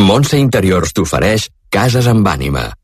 [0.03, 2.82] Montse Interiors t'ofereix Cases amb ànima.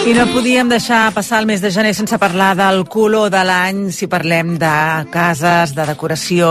[0.00, 3.82] I no podíem deixar passar el mes de gener sense parlar del color de l'any,
[3.92, 4.70] si parlem de
[5.12, 6.48] cases, de decoració.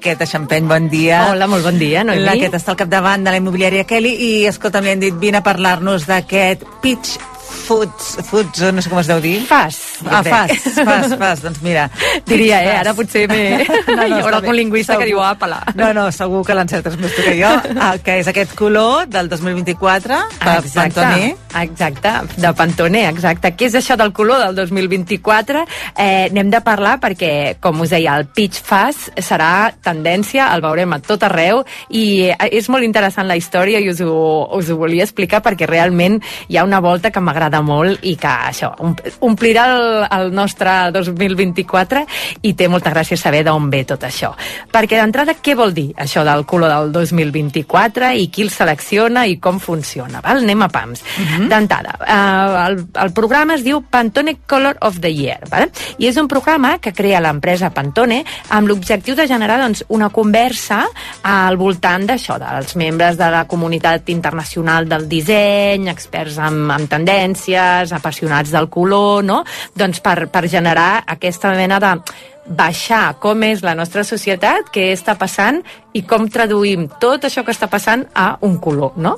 [0.00, 1.24] Queta Xampeny, bon dia.
[1.32, 2.22] Hola, molt bon dia, Noemí.
[2.22, 5.42] La Queta està al capdavant de la immobiliària Kelly i, escolta'm, li han dit, vine
[5.42, 7.18] a parlar-nos d'aquest Pitch
[7.52, 9.42] Foods, foods, no sé com es deu dir.
[9.46, 9.76] Fas,
[10.10, 11.84] Ah, fas, fas, fas, doncs mira.
[12.26, 12.70] Diria, eh?
[12.72, 12.80] Fas.
[12.80, 13.62] Ara potser m'he-
[14.08, 15.10] hi haurà algun lingüista que segur.
[15.12, 15.60] diu, "Àpala".
[15.78, 19.28] No, no, segur que l'encertes més tu que jo, ah, que és aquest color del
[19.28, 21.36] 2024, per Pantone.
[21.62, 23.52] Exacte, de Pantone, exacte.
[23.56, 25.64] Què és això del color del 2024?
[25.96, 30.92] Eh, N'hem de parlar perquè, com us deia, el Peach Fuzz serà tendència, el veurem
[30.94, 34.76] a tot arreu, i eh, és molt interessant la història i us ho, us ho
[34.80, 38.96] volia explicar perquè realment hi ha una volta que m'agrada molt i que això, om-
[39.20, 42.04] omplirà el, el nostre 2024
[42.42, 44.32] i té molta gràcia saber d'on ve tot això.
[44.72, 49.38] Perquè d'entrada, què vol dir això del color del 2024 i qui el selecciona i
[49.42, 50.20] com funciona?
[50.24, 50.42] Val?
[50.42, 51.02] Anem a pams.
[51.48, 55.70] D'entrada, eh, el, el programa es diu Pantone Color of the Year, val?
[55.98, 60.82] i és un programa que crea l'empresa Pantone amb l'objectiu de generar doncs, una conversa
[61.22, 66.96] al voltant d'això, dels membres de la comunitat internacional del disseny, experts en, en
[67.32, 69.44] tendències, apassionats del color, no?
[69.74, 71.96] doncs per, per generar aquesta mena de
[72.42, 75.60] baixar com és la nostra societat, què està passant
[75.94, 79.12] i com traduïm tot això que està passant a un color, no?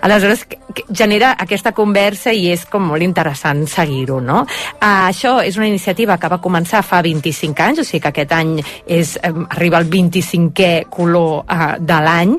[0.00, 0.46] Aleshores,
[0.88, 4.46] genera aquesta conversa i és com molt interessant seguir-ho, no?
[4.80, 8.32] Uh, això és una iniciativa que va començar fa 25 anys, o sigui que aquest
[8.32, 8.56] any
[8.86, 12.38] és, eh, arriba al 25è color uh, de l'any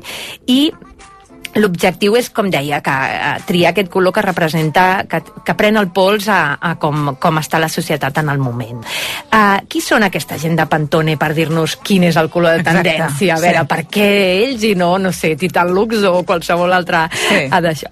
[0.50, 0.62] i
[1.60, 5.90] L'objectiu és, com deia, que eh, triar aquest color que representa, que, que pren el
[5.92, 8.80] pols a, a com, com està la societat en el moment.
[9.32, 12.82] Uh, qui són aquesta gent de Pantone per dir-nos quin és el color de Exacte,
[12.88, 13.34] tendència?
[13.34, 13.44] A sí.
[13.46, 14.08] veure, per què
[14.44, 17.44] ells i no, no sé, Titan Lux o qualsevol altra Sí.
[17.46, 17.60] sí.
[17.66, 17.90] d'això?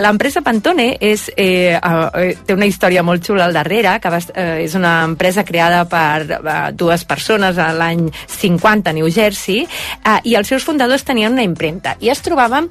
[0.00, 4.64] L'empresa Pantone és, eh, eh, té una història molt xula al darrere, que va, eh,
[4.64, 10.20] és una empresa creada per eh, dues persones a l'any 50 a New Jersey, eh,
[10.24, 12.70] i els seus fundadors tenien una impremta, i es trobaven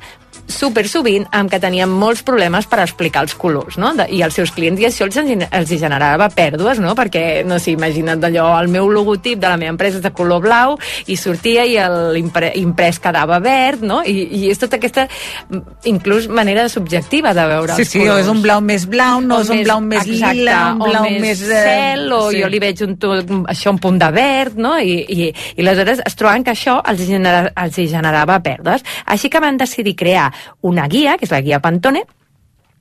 [0.50, 3.94] super sovint amb que tenien molts problemes per explicar els colors, no?
[3.96, 6.96] De, I els seus clients i això els, els generava pèrdues, no?
[6.98, 10.42] Perquè, no sé, imagina't allò, el meu logotip de la meva empresa és de color
[10.44, 10.76] blau
[11.08, 11.78] i sortia i
[12.16, 14.02] l'impre, imprès quedava verd, no?
[14.04, 15.06] I, I és tota aquesta,
[15.90, 18.26] inclús, manera subjectiva de veure Sí, els sí, o colors.
[18.26, 20.90] és un blau més blau, no O és un blau més exacte, lila, un o
[20.92, 21.46] blau més, més...
[21.46, 22.42] eh, cel, o sí.
[22.42, 22.98] jo li veig un,
[23.54, 24.76] això un punt de verd, no?
[24.80, 28.84] I, i, i aleshores es troben que això els, genera, els generava pèrdues.
[29.06, 30.30] Així que van decidir crear
[30.62, 32.06] una guia, que és la guia Pantone,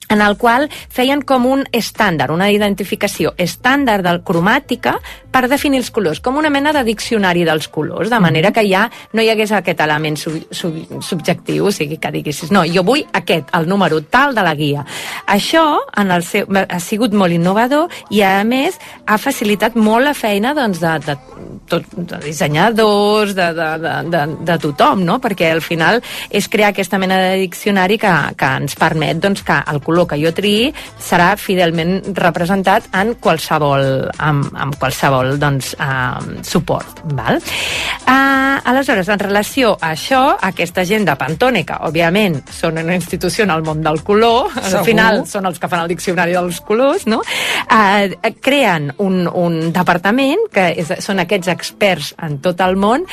[0.09, 4.97] en el qual feien com un estàndard, una identificació estàndard del cromàtica
[5.31, 8.87] per definir els colors, com una mena de diccionari dels colors, de manera que ja
[9.13, 13.05] no hi hagués aquest element sub, sub, subjectiu, o sigui, que diguessis, no, jo vull
[13.13, 14.85] aquest, el número tal de la guia.
[15.27, 15.65] Això
[16.01, 20.55] en el seu, ha sigut molt innovador i, a més, ha facilitat molt la feina
[20.57, 21.17] doncs, de, de,
[21.69, 25.19] tot, de dissenyadors, de, de, de, de, de tothom, no?
[25.23, 29.59] perquè al final és crear aquesta mena de diccionari que, que ens permet doncs, que
[29.73, 36.43] el color que jo triï serà fidelment representat en qualsevol, amb, amb qualsevol doncs, uh,
[36.47, 37.03] suport.
[37.19, 37.41] Val?
[38.05, 43.45] Uh, aleshores, en relació a això, aquesta gent de Pantone, que òbviament són una institució
[43.45, 44.79] en el món del color, Segur.
[44.79, 47.23] al final són els que fan el diccionari dels colors, no?
[47.67, 53.05] Uh, creen un, un departament que és, són aquests experts en tot el món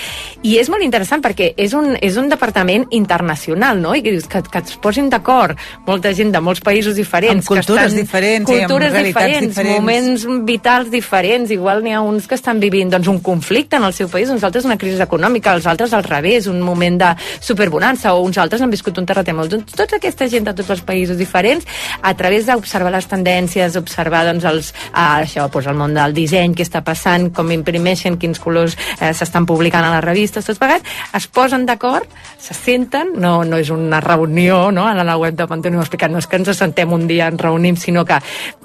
[0.44, 3.96] i és molt interessant perquè és un, és un departament internacional, no?
[3.96, 7.40] I que que, que es posin d'acord molta gent de molts països països diferents.
[7.40, 9.80] Amb cultures que estan, diferents i amb cultures realitats diferents, diferents.
[9.80, 11.52] moments vitals diferents.
[11.56, 14.44] Igual n'hi ha uns que estan vivint doncs, un conflicte en el seu país, uns
[14.44, 18.62] altres una crisi econòmica, els altres al revés, un moment de superbonança, o uns altres
[18.62, 19.50] han viscut un terratrèmol.
[19.52, 21.66] Doncs, tota aquesta gent de tots els països diferents,
[22.02, 26.56] a través d'observar les tendències, observar doncs, els, ah, això, doncs, el món del disseny,
[26.58, 30.84] què està passant, com imprimeixen, quins colors eh, s'estan publicant a les revistes, tots plegats,
[31.16, 32.10] es posen d'acord,
[32.40, 34.88] se senten, no, no és una reunió, no?
[34.88, 37.42] a la web de Pantone ho explicat, no és que ens assentem un dia, ens
[37.42, 38.20] reunim, sinó que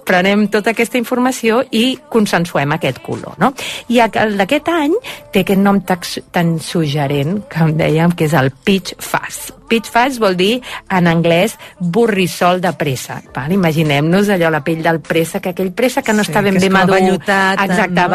[0.07, 3.37] prenem tota aquesta informació i consensuem aquest color.
[3.39, 3.53] No?
[3.93, 4.97] I el d'aquest any
[5.31, 9.60] té aquest nom tan suggerent, que em dèiem, que és el Peach Fuzz.
[9.91, 13.21] Fuzz vol dir, en anglès, borrissol de pressa.
[13.55, 16.71] Imaginem-nos allò, la pell del préssec, aquell préssec que no Sí, està ben que bé
[16.71, 16.97] madur.
[16.97, 18.09] vellutat, Exacte, no?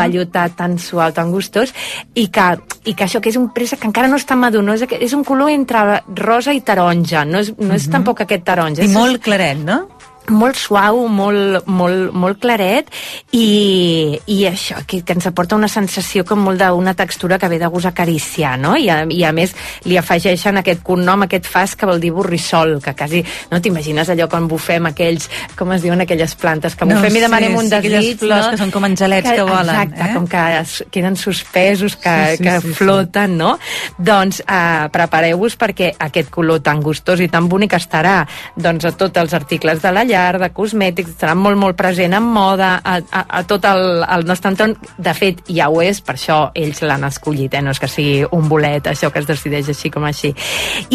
[0.55, 1.73] tan suau, tan gustós,
[2.13, 4.73] i que, i que això que és un préssec que encara no està madur, no
[4.73, 7.91] és, és un color entre rosa i taronja, no és, no és Mhm.
[7.91, 8.83] tampoc aquest taronja.
[8.83, 9.87] I és, molt claret, no?
[10.29, 12.89] Molt suau, molt, molt, molt claret
[13.35, 17.59] i, i això, que, que ens aporta una sensació com molt d'una textura que ve
[17.61, 18.75] de gust acariciar, no?
[18.77, 19.53] I a, I a més
[19.85, 24.27] li afegeixen aquest cognom, aquest fas que vol dir borrissol, que quasi, no t'imagines allò
[24.31, 27.69] quan bufem aquells, com es diuen aquelles plantes, que No bufem i sé, demanem un
[27.69, 28.51] sí, aquelles desig, flors no?
[28.53, 30.13] que són com angelets que volen, Exacte, eh?
[30.15, 32.73] com que es queden suspesos, que, Sí, sí, que sí, sí.
[32.79, 33.51] floten, no?
[33.97, 38.21] Doncs eh, prepareu-vos perquè aquest color tan gustós i tan bonic estarà
[38.55, 42.25] doncs, a tots els articles de la llar, de cosmètics, estarà molt, molt present en
[42.25, 44.75] moda, a, a, a tot el, el nostre entorn.
[44.97, 47.63] De fet, ja ho és, per això ells l'han escollit, eh?
[47.65, 50.33] no és que sigui un bolet, això que es decideix així com així.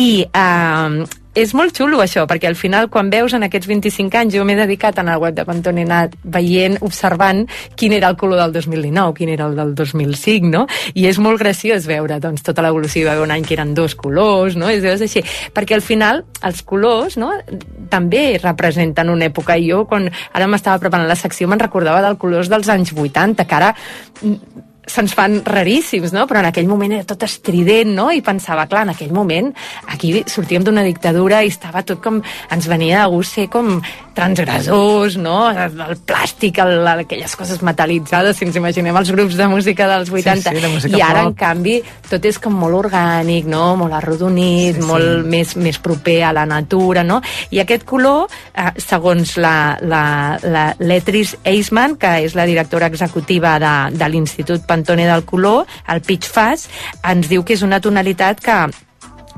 [0.01, 4.35] I eh, és molt xulo això, perquè al final quan veus en aquests 25 anys,
[4.35, 7.45] jo m'he dedicat en el web de Pantone, anat veient, observant
[7.79, 10.65] quin era el color del 2019, quin era el del 2005, no?
[10.95, 13.95] I és molt graciós veure doncs, tota l'evolució, va haver un any que eren dos
[13.95, 14.71] colors, no?
[14.73, 15.23] És, és així,
[15.55, 17.31] perquè al final els colors no?
[17.91, 19.55] també representen una època.
[19.55, 23.47] I jo, quan ara m'estava preparant la secció, me'n recordava dels colors dels anys 80,
[23.47, 23.73] que ara
[24.87, 26.27] se'ns fan raríssims, no?
[26.29, 28.09] Però en aquell moment era tot estrident, no?
[28.13, 29.53] I pensava, clar, en aquell moment
[29.93, 32.21] aquí sortíem d'una dictadura i estava tot com...
[32.51, 33.79] Ens venia de gust ser com
[34.21, 35.37] transgressors, no?
[35.51, 40.53] El plàstic, el, aquelles coses metalitzades, si ens imaginem els grups de música dels 80.
[40.55, 41.33] Sí, sí, I ara, pop.
[41.33, 41.77] en canvi,
[42.11, 43.75] tot és com molt orgànic, no?
[43.81, 44.87] Molt arrodonit, Sí, sí.
[44.87, 47.21] molt més, més proper a la natura, no?
[47.51, 50.05] I aquest color, eh, segons la, la,
[50.43, 56.01] la Letris Eisman, que és la directora executiva de, de l'Institut Pantone del Color, el
[56.21, 56.69] Fuzz,
[57.07, 58.59] ens diu que és una tonalitat que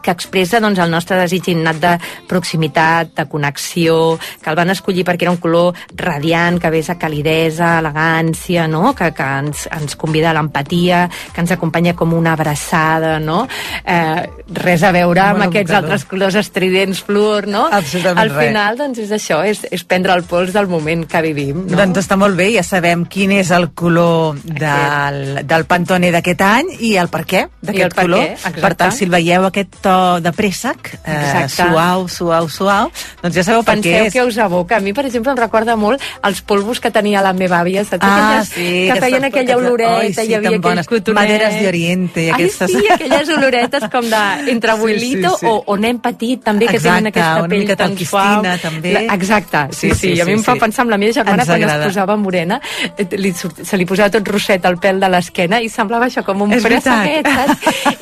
[0.03, 1.93] que expressa doncs, el nostre desig innat de
[2.29, 6.99] proximitat, de connexió, que el van escollir perquè era un color radiant, que ves a
[6.99, 8.93] calidesa, elegància, no?
[8.99, 13.45] que, que ens, ens convida a l'empatia, que ens acompanya com una abraçada, no?
[13.85, 15.85] Eh, res a veure amb aquests evocador.
[15.85, 17.67] altres colors estridents fluor, no?
[17.71, 18.49] Absolutament Al res.
[18.49, 21.65] final, doncs, és això, és, és prendre el pols del moment que vivim.
[21.69, 21.79] No?
[21.79, 26.75] Doncs està molt bé, ja sabem quin és el color del, del Pantone d'aquest any
[26.89, 28.19] i el per què d'aquest color.
[28.19, 28.65] què, exacte.
[28.65, 29.92] Per tant, si el veieu aquest to
[30.23, 31.49] de préssec, eh, Exacte.
[31.73, 32.91] suau, suau, suau,
[33.23, 34.13] doncs ja sabeu per què Penseu és.
[34.13, 34.77] que us evoca.
[34.77, 38.03] A mi, per exemple, em recorda molt els polvos que tenia la meva àvia, saps?
[38.05, 40.61] Ah, Aquelles sí, que que feien aquella que- oloreta, Ai, sí, hi havia tan aquell
[40.61, 40.87] bones.
[40.89, 41.23] cotonet.
[41.23, 42.75] Maderes de Oriente i aquestes.
[42.75, 45.47] Ai, sí, aquelles oloretes com de entre Sí, abuelito sí, sí.
[45.47, 48.43] O, o nen petit, també, que tenen Exacte, aquesta pell mica tan suau.
[48.63, 48.93] també.
[48.93, 50.61] La, exacte, sí, Sí, sí, sí, sí, a mi sí, em fa sí.
[50.61, 51.85] pensar amb la meva germana Ens quan agrada.
[51.87, 52.61] es posava morena,
[52.97, 56.43] eh, li, se li posava tot rosset al pèl de l'esquena i semblava això com
[56.43, 57.23] un És saps?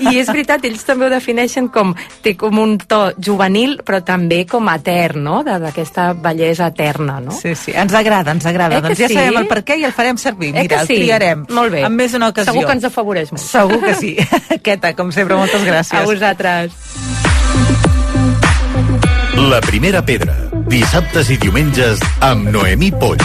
[0.11, 1.80] I és veritat, ells també ho defineixen com,
[2.25, 5.41] té com un to juvenil, però també com etern, no?
[5.47, 7.35] D'aquesta bellesa eterna, no?
[7.37, 8.79] Sí, sí, ens agrada, ens agrada.
[8.79, 9.19] Eh que doncs ja sí?
[9.19, 10.53] sabem el per què i el farem servir.
[10.55, 11.01] Eh Mira, que el sí?
[11.03, 11.47] triarem.
[11.51, 11.85] Molt bé.
[11.89, 12.53] En més d'una ocasió.
[12.53, 13.45] Segur que ens afavoreix molt.
[13.45, 14.15] Segur que sí.
[14.67, 16.01] Queta, com sempre, moltes gràcies.
[16.01, 16.73] A vosaltres.
[19.51, 20.37] La primera pedra.
[20.71, 23.25] Dissabtes i diumenges amb Noemí Polls.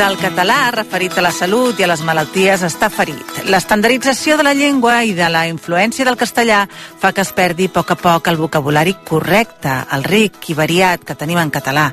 [0.00, 3.40] del català referit a la salut i a les malalties està ferit.
[3.52, 7.72] L'estandardització de la llengua i de la influència del castellà fa que es perdi a
[7.74, 11.90] poc a poc el vocabulari correcte, el ric i variat que tenim en català.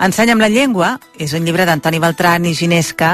[0.00, 3.12] Ensenya'm la llengua és un llibre d'Antoni Beltran i Ginesca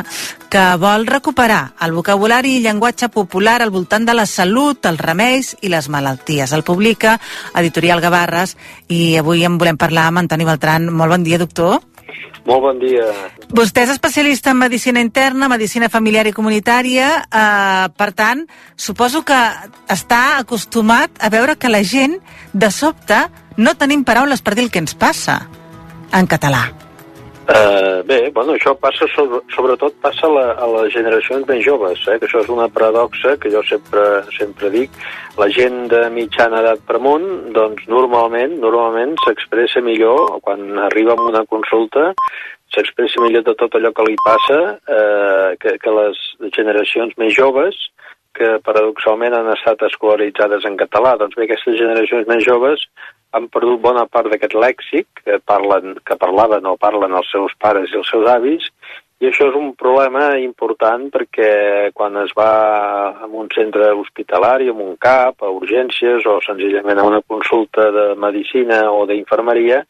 [0.52, 5.56] que vol recuperar el vocabulari i llenguatge popular al voltant de la salut, els remeis
[5.62, 6.54] i les malalties.
[6.54, 7.18] El publica
[7.56, 8.54] Editorial Gavarres
[8.86, 10.86] i avui en volem parlar amb Antoni Beltran.
[10.92, 11.80] Molt bon dia, doctor.
[12.46, 13.08] Molt bon dia.
[13.50, 18.46] Vostè és especialista en medicina interna, medicina familiar i comunitària, eh, per tant,
[18.76, 19.40] suposo que
[19.88, 22.20] està acostumat a veure que la gent,
[22.52, 25.48] de sobte, no tenim paraules per dir el que ens passa
[26.12, 26.85] en català.
[27.46, 32.00] Uh, bé, bueno, això passa sobre, sobretot passa a, la, a les generacions ben joves,
[32.10, 32.16] eh?
[32.18, 34.02] que això és una paradoxa que jo sempre
[34.34, 34.96] sempre dic.
[35.38, 41.28] La gent de mitjana edat per amunt, doncs normalment normalment s'expressa millor quan arriba a
[41.28, 42.10] una consulta
[42.74, 46.22] s'expressa millor de tot allò que li passa eh, que, que les
[46.56, 47.78] generacions més joves
[48.36, 51.14] que paradoxalment han estat escolaritzades en català.
[51.20, 52.82] Doncs bé, aquestes generacions més joves
[53.32, 57.90] han perdut bona part d'aquest lèxic que, parlen, que parlaven o parlen els seus pares
[57.92, 58.70] i els seus avis,
[59.16, 62.48] i això és un problema important perquè quan es va
[63.24, 68.04] a un centre hospitalari, a un CAP, a urgències o senzillament a una consulta de
[68.20, 69.80] medicina o d'infermeria,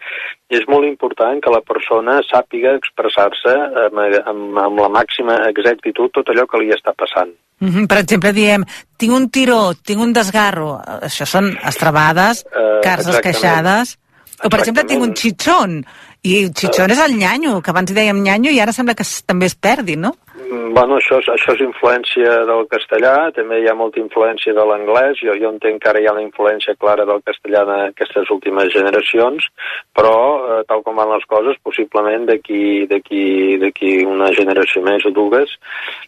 [0.47, 3.57] és molt important que la persona sàpiga expressar-se
[3.89, 7.35] amb, amb, amb la màxima exactitud tot allò que li està passant.
[7.59, 7.87] Mm -hmm.
[7.87, 8.65] Per exemple, diem,
[8.97, 10.81] tinc un tiró, tinc un desgarro.
[11.03, 13.37] Això són estrabades, Eh, cares exactament.
[13.37, 13.99] esqueixades.
[14.45, 15.85] O, per exemple, tinc un xitxon.
[16.23, 19.55] I xitxon és el nyanyo, que abans dèiem nyanyo i ara sembla que també es
[19.55, 20.17] perdi, no?
[20.47, 24.65] Mm, Bueno, això és, això és influència del castellà, també hi ha molta influència de
[24.69, 28.31] l'anglès, jo, jo entenc que ara hi ha una influència clara del castellà en aquestes
[28.35, 29.49] últimes generacions,
[29.97, 30.19] però,
[30.59, 35.57] eh, tal com van les coses, possiblement d'aquí una generació més o dues,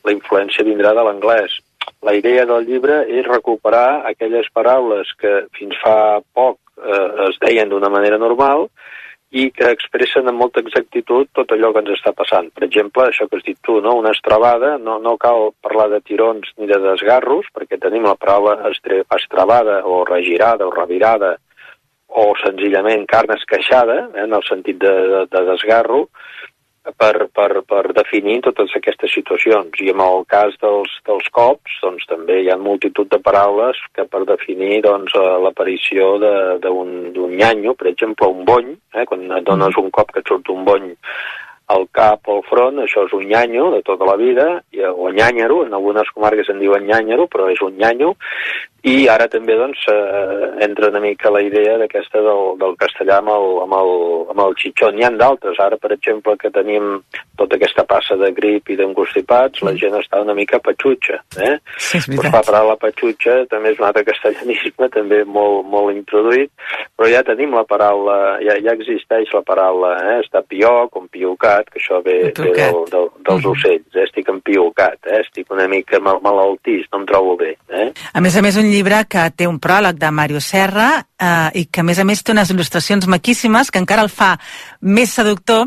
[0.05, 1.59] la influència vindrà de l'anglès.
[2.05, 7.73] La idea del llibre és recuperar aquelles paraules que fins fa poc eh, es deien
[7.73, 8.69] d'una manera normal
[9.31, 12.49] i que expressen amb molta exactitud tot allò que ens està passant.
[12.55, 13.99] Per exemple, això que has dit tu, no?
[14.01, 18.73] una estrabada, no, no cal parlar de tirons ni de desgarros, perquè tenim la paraula
[18.73, 21.37] estrabada o regirada o revirada
[22.09, 26.07] o senzillament carn esqueixada, eh, en el sentit de, de, de desgarro,
[26.97, 29.75] per, per, per definir totes aquestes situacions.
[29.83, 34.07] I en el cas dels, dels cops, doncs també hi ha multitud de paraules que
[34.09, 39.45] per definir doncs, eh, l'aparició de- d'un nyanyo, per exemple, un bony, eh, quan et
[39.45, 40.95] dones un cop que et surt un bony
[41.69, 44.47] al cap o al front, això és un nyanyo de tota la vida,
[44.97, 48.15] o nyanyero, en algunes comarques en diuen nyanyero, però és un nyanyo,
[48.89, 53.33] i ara també doncs, eh, entra una mica la idea d'aquesta del, del castellà amb
[53.35, 53.93] el, amb el,
[54.35, 54.91] amb el xitxó.
[54.95, 56.99] N'hi ha d'altres, ara per exemple que tenim
[57.39, 61.21] tota aquesta passa de grip i d'engostipats, la gent està una mica patxutxa.
[61.39, 61.57] Eh?
[61.77, 62.35] Sí, és Pues veritat.
[62.35, 66.51] la paraula patxutxa també és un altre castellanisme, també molt, molt introduït,
[66.97, 70.19] però ja tenim la paraula, ja, ja existeix la paraula, eh?
[70.25, 74.07] està pió, com piocat, que això ve, ve del, del, dels ocells, eh?
[74.09, 75.23] estic empiocat, eh?
[75.23, 77.55] estic una mica mal, malaltís, no em trobo bé.
[77.71, 77.91] Eh?
[78.15, 81.65] A més a més, un llibre que té un pròleg de Mario Serra eh, i
[81.67, 84.37] que, a més a més, té unes il·lustracions maquíssimes que encara el fa
[84.81, 85.67] més seductor,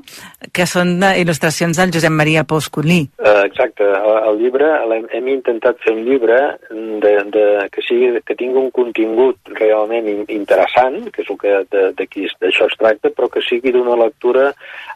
[0.55, 3.01] que són il·lustracions del Josep Maria Pauscolí.
[3.20, 4.70] Uh, exacte, el, el llibre,
[5.18, 6.39] hem intentat fer un llibre
[6.72, 11.59] de, de, que, sigui, que tingui un contingut realment in, interessant, que és el que
[11.99, 14.51] d'això es tracta, però que sigui d'una lectura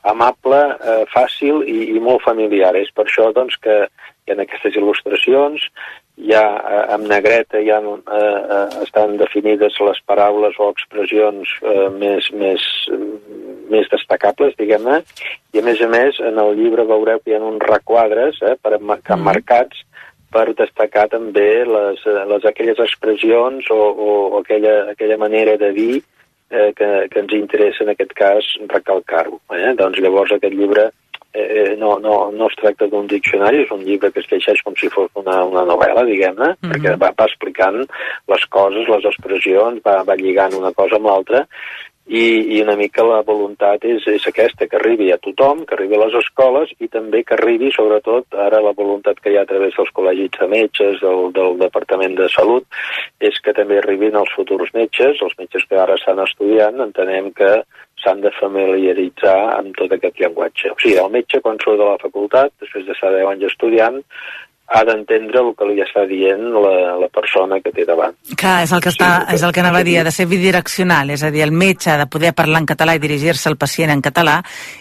[0.08, 2.76] amable, eh, fàcil i, i molt familiar.
[2.80, 5.68] És per això doncs, que ha aquestes il·lustracions,
[6.34, 8.20] ha, eh, amb negreta ha, eh,
[8.56, 12.64] eh, estan definides les paraules o expressions eh, més, més,
[13.70, 15.02] més destacables, diguem-ne,
[15.54, 18.56] i a més a més en el llibre veureu que hi ha uns requadres eh,
[18.62, 19.84] per emma- que marcats
[20.32, 22.02] per destacar també les,
[22.32, 25.94] les aquelles expressions o, o, o aquella, aquella manera de dir
[26.50, 29.40] eh, que, que ens interessa en aquest cas recalcar-ho.
[29.56, 29.74] Eh?
[29.80, 30.90] Doncs llavors aquest llibre
[31.36, 34.76] eh, no, no, no es tracta d'un diccionari, és un llibre que es llegeix com
[34.80, 36.72] si fos una, una novel·la, diguem-ne, Mhm.
[36.72, 37.82] perquè va, va explicant
[38.28, 41.46] les coses, les expressions, va, va lligant una cosa amb l'altra,
[42.08, 45.98] i, i una mica la voluntat és, és aquesta, que arribi a tothom, que arribi
[45.98, 49.50] a les escoles i també que arribi, sobretot, ara la voluntat que hi ha a
[49.50, 52.68] través dels col·legis de metges, del, del Departament de Salut,
[53.20, 57.52] és que també arribin els futurs metges, els metges que ara estan estudiant, entenem que
[58.04, 60.72] s'han de familiaritzar amb tot aquest llenguatge.
[60.74, 64.02] O sigui, el metge, quan surt de la facultat, després d'estar 10 anys estudiant,
[64.68, 68.16] ha d'entendre el que li està dient la, la persona que té davant.
[68.34, 71.12] Que és el que, està, és el que anava a dir, ha de ser bidireccional,
[71.14, 73.94] és a dir, el metge ha de poder parlar en català i dirigir-se al pacient
[73.94, 74.40] en català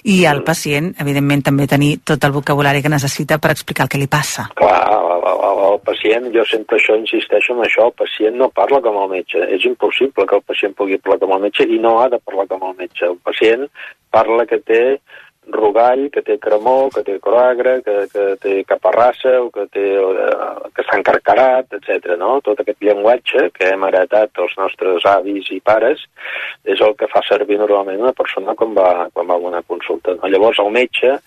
[0.09, 4.01] i el pacient, evidentment, també tenir tot el vocabulari que necessita per explicar el que
[4.01, 4.49] li passa.
[4.57, 4.81] Clar,
[5.75, 9.43] el, pacient, jo sempre això insisteixo en això, el pacient no parla com el metge.
[9.57, 12.49] És impossible que el pacient pugui parlar com el metge i no ha de parlar
[12.51, 13.05] com el metge.
[13.11, 13.69] El pacient
[14.15, 14.83] parla que té
[15.53, 20.71] rogall, que té cremor, que té coragre, que, que té caparrassa, o que, té, eh,
[20.75, 22.15] que s'ha encarcarat, etc.
[22.21, 22.39] No?
[22.45, 26.07] Tot aquest llenguatge que hem heretat dels nostres avis i pares
[26.65, 30.17] és el que fa servir normalment una persona quan va, quan va a una consulta.
[30.17, 30.33] No?
[30.33, 31.19] Llavors el metge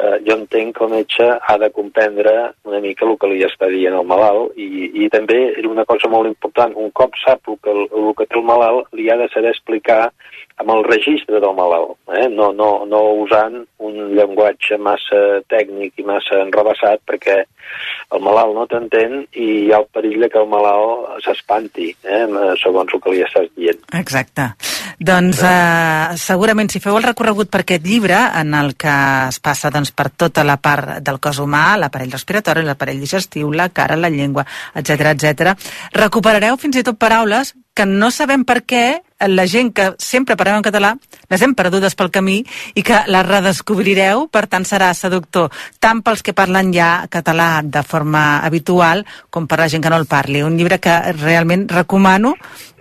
[0.00, 2.34] eh, jo entenc que el metge ha de comprendre
[2.64, 6.30] una mica el que li està dient el malalt i, i també una cosa molt
[6.30, 9.52] important, un cop sap el que, el que té el malalt, li ha de saber
[9.54, 10.02] explicar
[10.60, 12.28] amb el registre del malalt, eh?
[12.28, 17.38] no, no, no usant un llenguatge massa tècnic i massa enrebaçat perquè
[18.12, 22.24] el malalt no t'entén i hi ha el perill que el malalt s'espanti, eh?
[22.60, 23.80] segons el que li estàs dient.
[23.96, 24.50] Exacte.
[25.00, 28.96] Doncs eh, segurament si feu el recorregut per aquest llibre en el que
[29.30, 33.70] es passa doncs, per tota la part del cos humà, l'aparell respiratori, l'aparell digestiu, la
[33.70, 35.54] cara, la llengua, etc etc,
[35.96, 38.84] recuperareu fins i tot paraules que no sabem per què
[39.30, 40.90] la gent que sempre parlem en català
[41.30, 42.40] les hem perdudes pel camí
[42.74, 47.82] i que les redescobrireu, per tant serà seductor tant pels que parlen ja català de
[47.86, 50.42] forma habitual com per la gent que no el parli.
[50.42, 52.34] Un llibre que realment recomano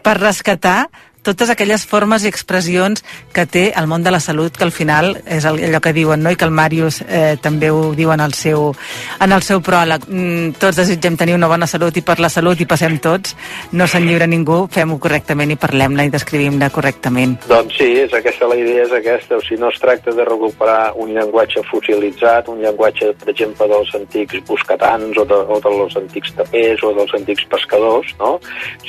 [0.04, 0.90] per rescatar
[1.24, 3.04] totes aquelles formes i expressions
[3.34, 6.32] que té el món de la salut, que al final és allò que diuen, no?
[6.32, 8.72] i que el Màrius eh, també ho diu en el seu,
[9.20, 10.08] en el seu pròleg.
[10.08, 13.36] Mm, tots desitgem tenir una bona salut i per la salut hi passem tots.
[13.72, 17.38] No se'n lliura ningú, fem-ho correctament i parlem-la i descrivim-la correctament.
[17.50, 19.38] Doncs sí, és aquesta, la idea és aquesta.
[19.38, 23.94] O sigui, no es tracta de recuperar un llenguatge fossilitzat, un llenguatge, per exemple, dels
[24.00, 28.38] antics buscatans o, de, o dels antics tapers o dels antics pescadors, no?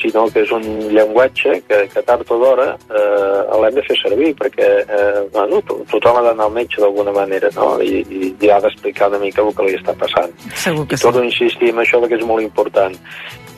[0.00, 4.34] sinó que és un llenguatge que, que tard o d'hora eh, l'hem de fer servir
[4.38, 7.78] perquè eh, bueno, to tothom ha d'anar al metge d'alguna manera no?
[7.80, 10.34] I, i, i ha d'explicar una mica el que li està passant.
[10.54, 12.96] Segur que I torno a insistir en això perquè és molt important.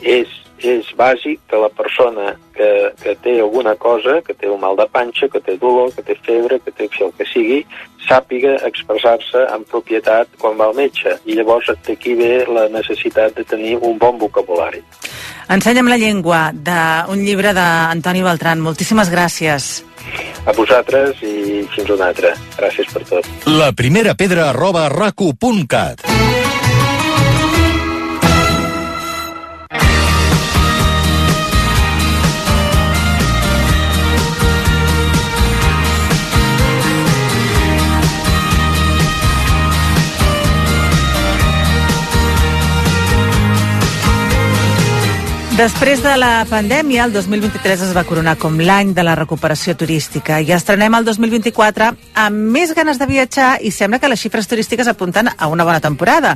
[0.03, 2.69] És, és bàsic que la persona que,
[3.01, 6.15] que té alguna cosa, que té un mal de panxa, que té dolor, que té
[6.27, 7.63] febre, que té el que sigui,
[8.07, 11.17] sàpiga expressar-se en propietat quan va al metge.
[11.25, 14.83] I llavors d'aquí ve la necessitat de tenir un bon vocabulari.
[15.49, 18.61] Ensenya'm la llengua, d'un llibre d'Antoni Beltran.
[18.63, 19.83] Moltíssimes gràcies.
[20.45, 22.33] A vosaltres i fins una altra.
[22.59, 23.27] Gràcies per tot.
[23.47, 26.32] La primera pedra arroba racu.cat.
[45.53, 50.39] Després de la pandèmia, el 2023 es va coronar com l'any de la recuperació turística
[50.41, 51.91] i estrenem el 2024
[52.23, 55.77] amb més ganes de viatjar i sembla que les xifres turístiques apunten a una bona
[55.79, 56.31] temporada.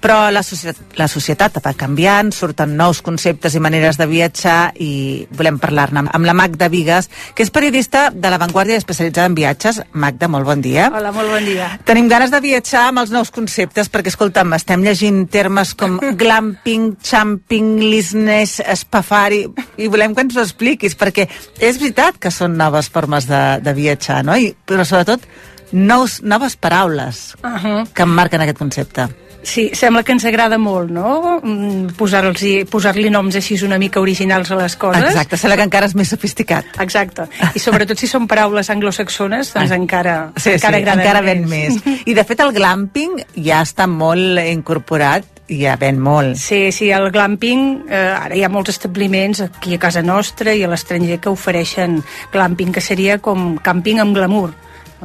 [0.00, 5.26] Però la societat, la societat va canviant, surten nous conceptes i maneres de viatjar i
[5.28, 9.82] volem parlar-ne amb la Magda Vigues, que és periodista de La Vanguardia especialitzada en viatges.
[9.92, 10.88] Magda, molt bon dia.
[10.88, 11.68] Hola, molt bon dia.
[11.84, 16.94] Tenim ganes de viatjar amb els nous conceptes perquè, escolta'm, estem llegint termes com glamping,
[17.04, 19.46] champing, lisness, spafari,
[19.76, 23.74] i volem que ens ho expliquis, perquè és veritat que són noves formes de, de
[23.74, 24.36] viatjar, no?
[24.36, 25.26] I, però sobretot
[25.72, 27.86] nous, noves paraules Uh -huh.
[27.94, 29.08] que emmarquen aquest concepte.
[29.42, 31.40] Sí, sembla que ens agrada molt, no?
[31.42, 35.02] Mm, Posar-li noms així una mica originals a les coses.
[35.02, 36.64] Exacte, sembla que encara és més sofisticat.
[36.80, 37.26] Exacte.
[37.54, 41.74] I sobretot si són paraules anglosaxones, doncs encara, Sí, encara sí, agraden encara ven més.
[42.06, 45.24] I de fet el glamping ja està molt incorporat
[45.60, 46.36] ja ven molt.
[46.40, 50.64] Sí, sí, el glamping, eh, ara hi ha molts establiments aquí a casa nostra i
[50.64, 52.00] a l'estranger que ofereixen
[52.32, 54.52] glamping, que seria com càmping amb glamour.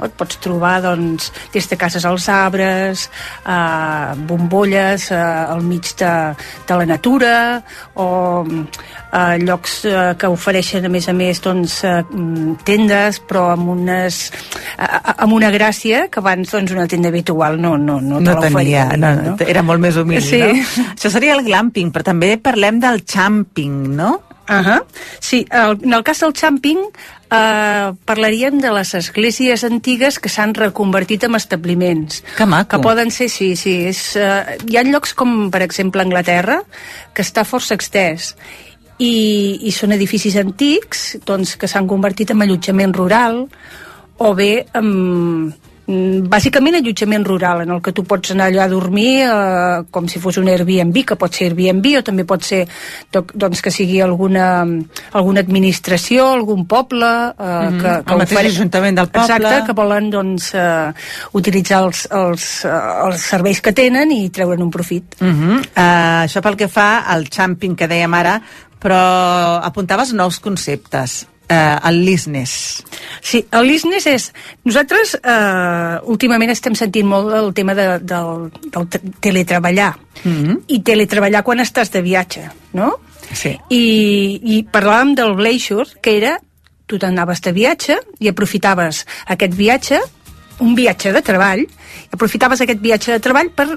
[0.06, 3.08] Et pots trobar doncs, des de cases als arbres,
[3.48, 6.12] eh, bombolles eh, al mig de,
[6.68, 7.64] de la natura
[7.96, 13.48] o eh, llocs eh, que ofereixen a més a més doncs, eh, mm, tendes però
[13.56, 14.20] amb, unes,
[14.78, 18.38] eh, amb una gràcia que abans doncs, una tenda habitual no, no, no, te no
[18.40, 20.42] l'oferia, tenia, no, no, era molt més humil, Sí.
[20.44, 20.86] no?
[20.94, 24.12] Això seria el glamping, però també parlem del champing, no?
[24.48, 24.84] Uh -huh.
[25.20, 26.78] Sí, el, en el cas del camping
[27.32, 32.24] eh, parlaríem de les esglésies antigues que s'han reconvertit en establiments.
[32.38, 32.78] Que maco.
[32.78, 33.88] Que poden ser, sí, sí.
[33.88, 36.62] És, eh, hi ha llocs com, per exemple, Anglaterra,
[37.14, 38.36] que està força extès
[38.98, 43.48] i, i són edificis antics doncs, que s'han convertit en allotjament rural
[44.18, 45.54] o bé en,
[45.88, 50.20] bàsicament allotjament rural en el que tu pots anar allà a dormir eh, com si
[50.20, 52.68] fos un Airbnb que pot ser Airbnb o també pot ser
[53.14, 54.66] do- doncs, que sigui alguna,
[55.14, 57.80] alguna administració algun poble eh, Mhm.
[57.82, 59.36] que, El mateix ofere- ajuntament del poble.
[59.38, 60.92] exacte, que volen doncs, eh,
[61.34, 62.70] utilitzar els, els, eh,
[63.08, 65.58] els serveis que tenen i treure'n un profit Uh -huh.
[65.60, 68.42] uh, això pel que fa al camping que dèiem ara,
[68.80, 71.28] però apuntaves nous conceptes.
[71.48, 72.84] Uh, el business.
[73.22, 74.24] Sí, el business és...
[74.68, 79.94] Nosaltres eh, últimament estem sentint molt el tema de, del, del te- teletreballar.
[80.26, 80.58] Mm -hmm.
[80.68, 83.00] I teletreballar quan estàs de viatge, no?
[83.32, 83.58] Sí.
[83.70, 86.38] I, i parlàvem del Glacier, que era
[86.86, 90.00] tu t'anaves de viatge i aprofitaves aquest viatge
[90.60, 91.66] un viatge de treball,
[92.12, 93.68] aprofitaves aquest viatge de treball per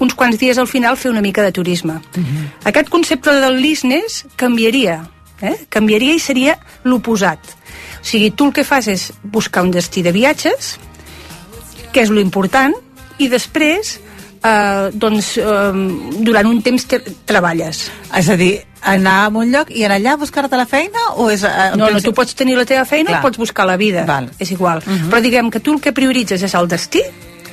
[0.00, 1.94] uns quants dies al final fer una mica de turisme.
[1.94, 2.46] Mm-hmm.
[2.64, 5.02] Aquest concepte del business canviaria,
[5.42, 5.66] eh?
[5.68, 7.38] canviaria i seria l'oposat.
[8.00, 10.78] O sigui, tu el que fas és buscar un destí de viatges,
[11.92, 12.74] que és lo important,
[13.18, 13.98] i després,
[14.42, 15.44] eh, doncs, eh,
[16.24, 17.90] durant un temps te- treballes.
[18.16, 21.28] És a dir, anar a un lloc i anar allà a buscar-te la feina o
[21.30, 21.42] és...
[21.44, 23.20] Eh, No, no, tu pots tenir la teva feina Clar.
[23.20, 24.06] o pots buscar la vida.
[24.08, 24.30] Val.
[24.38, 24.80] És igual.
[24.86, 25.10] Mhm.
[25.10, 27.02] Però diguem que tu el que prioritzes és el destí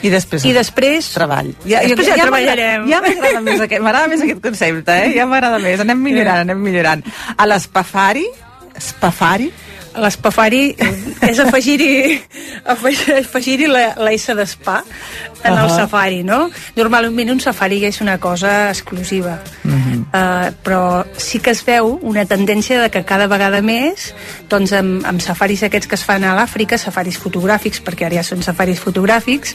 [0.05, 0.43] I després...
[0.45, 1.11] i després...
[1.15, 1.53] Treball.
[1.65, 2.89] Ja, després ja, m'agrada- treballarem.
[2.91, 3.81] Ja m'agrada més, aquest,
[4.11, 5.13] més aquest concepte, eh?
[5.17, 5.79] Ja m'agrada més.
[5.81, 7.01] Anem millorant, anem millorant.
[7.37, 8.27] A l'espafari,
[8.77, 9.51] espafari,
[9.97, 10.75] L'espafari
[11.25, 12.19] és afegir-hi
[12.69, 14.83] afegir, la, la S d'espa
[15.41, 15.71] en el Ahà.
[15.73, 16.51] safari, no?
[16.77, 19.39] Normalment un safari ja és una cosa exclusiva.
[19.63, 19.86] Mhm.
[20.07, 24.13] Uh, però sí que es veu una tendència de que cada vegada més
[24.47, 28.23] doncs amb, amb safaris aquests que es fan a l'Àfrica, safaris fotogràfics, perquè ara ja
[28.23, 29.51] són safaris fotogràfics,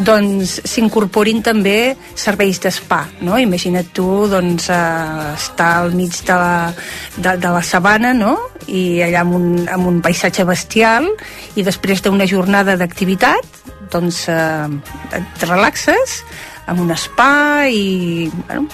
[0.00, 3.36] doncs s'incorporin també serveis d'espa, no?
[3.36, 6.72] Imagina't tu doncs, uh, estar al mig de la,
[7.18, 8.38] de, de la sabana, no?
[8.72, 11.10] I allà amb un, amb un paisatge bestial
[11.52, 13.60] i després d'una jornada d'activitat
[13.92, 14.72] doncs uh,
[15.12, 16.22] et relaxes
[16.66, 18.66] amb un spa i bueno,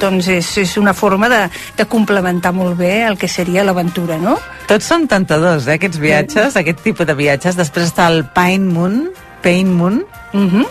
[0.00, 1.42] doncs és, és una forma de,
[1.76, 4.36] de complementar molt bé el que seria l'aventura, no?
[4.70, 7.58] Tots són tentadors, eh, aquests viatges, aquest tipus de viatges.
[7.58, 9.02] Després està el Pine Moon,
[9.42, 10.04] Pain Moon.
[10.32, 10.66] Mm -hmm.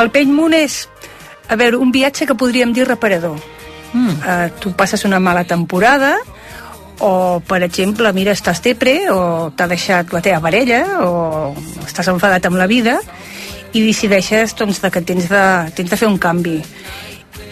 [0.00, 0.88] El Pain Moon és,
[1.48, 3.36] a veure, un viatge que podríem dir reparador.
[3.92, 4.08] Mm.
[4.08, 6.16] Uh, tu passes una mala temporada
[6.98, 11.54] o, per exemple, mira, estàs depre o t'ha deixat la teva parella o
[11.86, 13.00] estàs enfadat amb la vida
[13.72, 15.44] i decideixes doncs, de que tens de,
[15.76, 16.60] tens de fer un canvi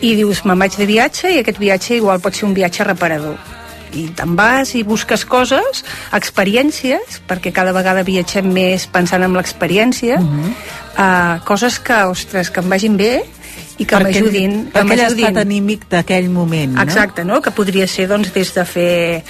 [0.05, 3.39] i dius, me'n vaig de viatge i aquest viatge igual pot ser un viatge reparador
[3.95, 5.85] i te'n vas i busques coses,
[6.17, 10.51] experiències, perquè cada vegada viatgem més pensant en l'experiència, uh -huh.
[10.99, 13.23] uh, coses que, ostres, que em vagin bé
[13.79, 14.69] i que m'ajudin.
[14.73, 16.83] Per aquell estat anímic d'aquell moment, no?
[16.83, 17.41] Exacte, no?
[17.43, 19.25] que podria ser doncs, des de fer...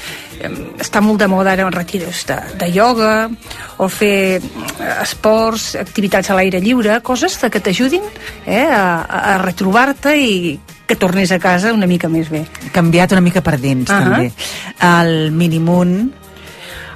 [0.82, 3.30] Està molt de moda ara retiros de, de ioga
[3.78, 8.03] o fer eh, esports, activitats a l'aire lliure, coses que t'ajudin
[8.45, 10.34] eh, a, a retrobar-te i
[10.84, 12.42] que tornis a casa una mica més bé.
[12.74, 14.03] Canviat una mica per dins, Ahà.
[14.05, 14.32] també.
[14.84, 16.12] El Minimunt,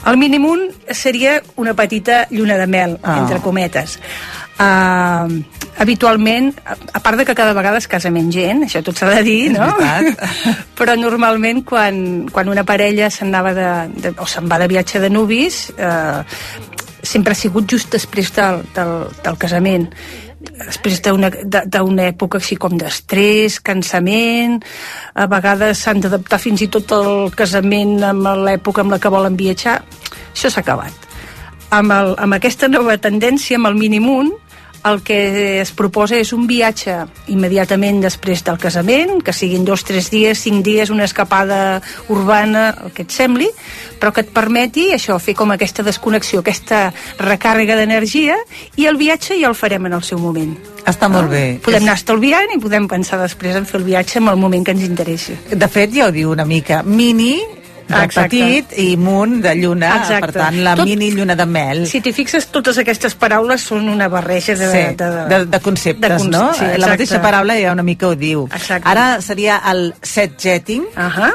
[0.09, 3.19] El mínimun seria una petita lluna de mel, Ah.
[3.19, 3.99] entre cometes.
[4.59, 5.43] Uh,
[5.79, 9.23] habitualment, a, part de que cada vegada es casa menys gent, això tot s'ha de
[9.27, 9.71] dir, no?
[10.79, 15.11] Però normalment quan, quan una parella se'n de, de, o se'n va de viatge de
[15.11, 16.23] nuvis, eh,
[17.03, 19.87] sempre ha sigut just després del, del, del casament
[20.39, 24.61] després d'una època així com d'estrès, cansament,
[25.19, 29.39] a vegades s'han d'adaptar fins i tot el casament amb l'època amb la que volen
[29.39, 29.81] viatjar,
[30.31, 31.07] això s'ha acabat.
[31.75, 34.31] Amb, el, amb aquesta nova tendència, amb el minimunt,
[34.85, 36.95] el que es proposa és un viatge
[37.33, 42.95] immediatament després del casament, que siguin dos, tres dies, cinc dies, una escapada urbana, el
[42.95, 43.49] que et sembli,
[43.99, 48.39] però que et permeti això, fer com aquesta desconnexió, aquesta recàrrega d'energia,
[48.77, 50.57] i el viatge ja el farem en el seu moment.
[50.89, 51.45] Està molt bé.
[51.65, 54.73] Podem anar estalviant i podem pensar després en fer el viatge en el moment que
[54.73, 55.37] ens interessi.
[55.51, 57.37] de fet, ja ho diu una mica, mini,
[57.89, 58.29] Exacte.
[58.29, 60.21] petit, i munt de lluna, Exacte.
[60.27, 61.87] per tant, la Tot- mini lluna de mel.
[61.89, 64.69] Si t'hi fixes, totes aquestes paraules són una barreja de...
[64.73, 66.53] Sí, de, de, de conceptes, de conce- no?
[66.55, 68.49] sí, la mateixa paraula ja una mica ho diu.
[68.53, 68.89] Exacte.
[68.89, 70.83] Ara seria el set jetting.
[70.97, 71.33] Uh -huh.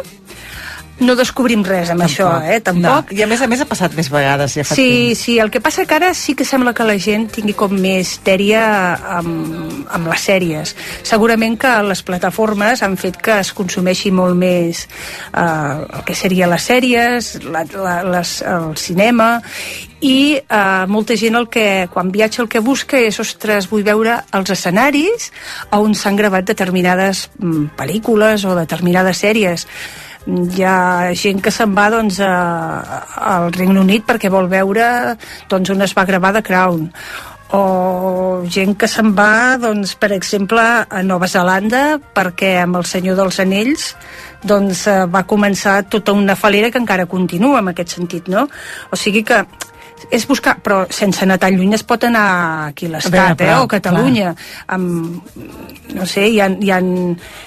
[1.02, 2.60] No descobrim res amb això, eh?
[2.62, 3.10] Tampoc.
[3.10, 3.18] No.
[3.18, 5.24] I a més a més ha passat més vegades, ja fa Sí, temps.
[5.24, 8.20] sí, el que passa que ara sí que sembla que la gent tingui com més
[8.24, 8.62] dèria
[9.18, 10.76] amb, amb les sèries.
[11.04, 14.86] Segurament que les plataformes han fet que es consumeixi molt més
[15.34, 19.42] eh, el que seria les sèries, la, la, les, el cinema,
[20.04, 24.22] i eh, molta gent el que, quan viatja el que busca és, ostres, vull veure
[24.32, 25.32] els escenaris
[25.72, 29.68] on s'han gravat determinades mm, pel·lícules o determinades sèries
[30.28, 32.32] hi ha gent que se'n va doncs, a,
[33.36, 35.18] al Regne Unit perquè vol veure
[35.52, 36.90] doncs, on es va gravar The Crown
[37.54, 43.20] o gent que se'n va, doncs, per exemple, a Nova Zelanda, perquè amb el Senyor
[43.20, 43.92] dels Anells
[44.42, 48.48] doncs, eh, va començar tota una falera que encara continua en aquest sentit, no?
[48.90, 49.44] O sigui que
[50.12, 53.68] és buscar, però sense anar tan lluny es pot anar aquí a l'Estat, eh, o
[53.68, 54.34] Catalunya
[54.68, 55.22] amb,
[55.94, 56.80] no sé, hi ha, hi ha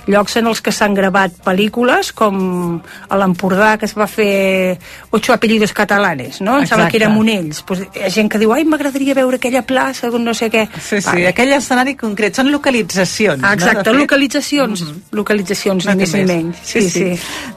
[0.07, 4.79] llocs en els que s'han gravat pel·lícules com a l'Empordà que es va fer
[5.11, 6.59] Ocho apellidos catalanes no?
[6.61, 9.65] em sembla que era Monells pues, hi ha gent que diu, ai, m'agradaria veure aquella
[9.67, 13.43] plaça no sé què Sí, sí, aquell escenari concret, són localitzacions.
[13.45, 14.01] Ah, Exacte, no, de fet?
[14.05, 14.85] localitzacions,
[15.17, 16.63] localitzacions, No ni més ni menys.
[16.67, 17.07] Sí, sí.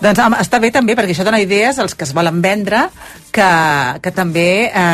[0.02, 2.88] Doncs home, està bé també, perquè això dona idees als que es volen vendre,
[3.36, 3.50] que,
[4.04, 4.89] que també eh,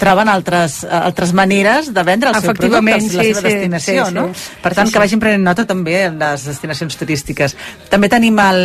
[0.00, 4.06] troben altres, altres maneres de vendre el seu producte, Efectivament, la sí, seva sí, destinació,
[4.08, 4.26] sí, no?
[4.32, 4.56] sí.
[4.62, 5.04] Per tant, Sí, que sí.
[5.04, 7.56] vagin prenent nota també en les destinacions turístiques.
[7.92, 8.64] També tenim el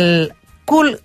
[0.70, 0.96] Cool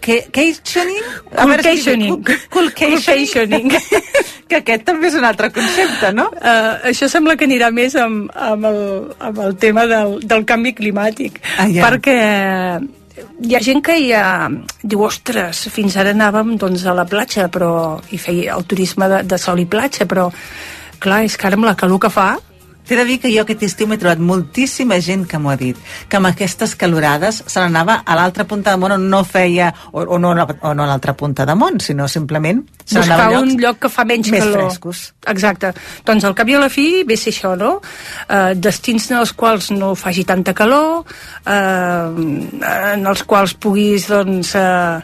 [0.00, 1.04] que, Cationing?
[1.36, 1.84] A veure si dic
[2.24, 2.48] bé, Coolcationing.
[2.50, 3.68] Cool, Coolcationing.
[4.50, 6.30] que aquest també és un altre concepte, no?
[6.40, 8.80] Uh, això sembla que anirà més amb, amb, el,
[9.20, 11.38] amb el tema del, del canvi climàtic.
[11.58, 11.84] Ah, ja.
[11.84, 12.16] Perquè
[13.46, 14.24] hi ha gent que ja
[14.82, 19.22] diu, ostres, fins ara anàvem doncs, a la platja però, i feia el turisme de,
[19.28, 20.28] de sol i platja, però
[21.00, 22.30] clar, és que ara amb la calor que fa
[22.90, 25.76] T'he de dir que jo aquest estiu m'he trobat moltíssima gent que m'ho ha dit,
[26.10, 30.02] que amb aquestes calorades se n'anava a l'altra punta de món on no feia, o,
[30.02, 33.52] o no, o no a l'altra punta de món, sinó simplement se buscar a un
[33.62, 34.64] lloc que fa menys més calor.
[34.64, 35.04] frescos.
[35.30, 35.70] Exacte.
[36.06, 37.76] Doncs al cap i a la fi ve ser això, no?
[38.26, 41.06] Uh, destins en els quals no faci tanta calor,
[41.46, 44.98] uh, en els quals puguis, doncs, uh,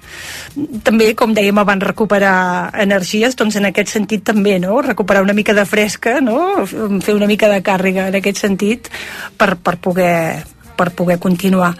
[0.82, 4.80] també, com dèiem abans, recuperar energies, doncs en aquest sentit també, no?
[4.82, 6.66] Recuperar una mica de fresca, no?
[6.66, 8.90] Fer una mica de càrrega en aquest sentit
[9.38, 10.44] per, per poder
[10.76, 11.70] per poder continuar.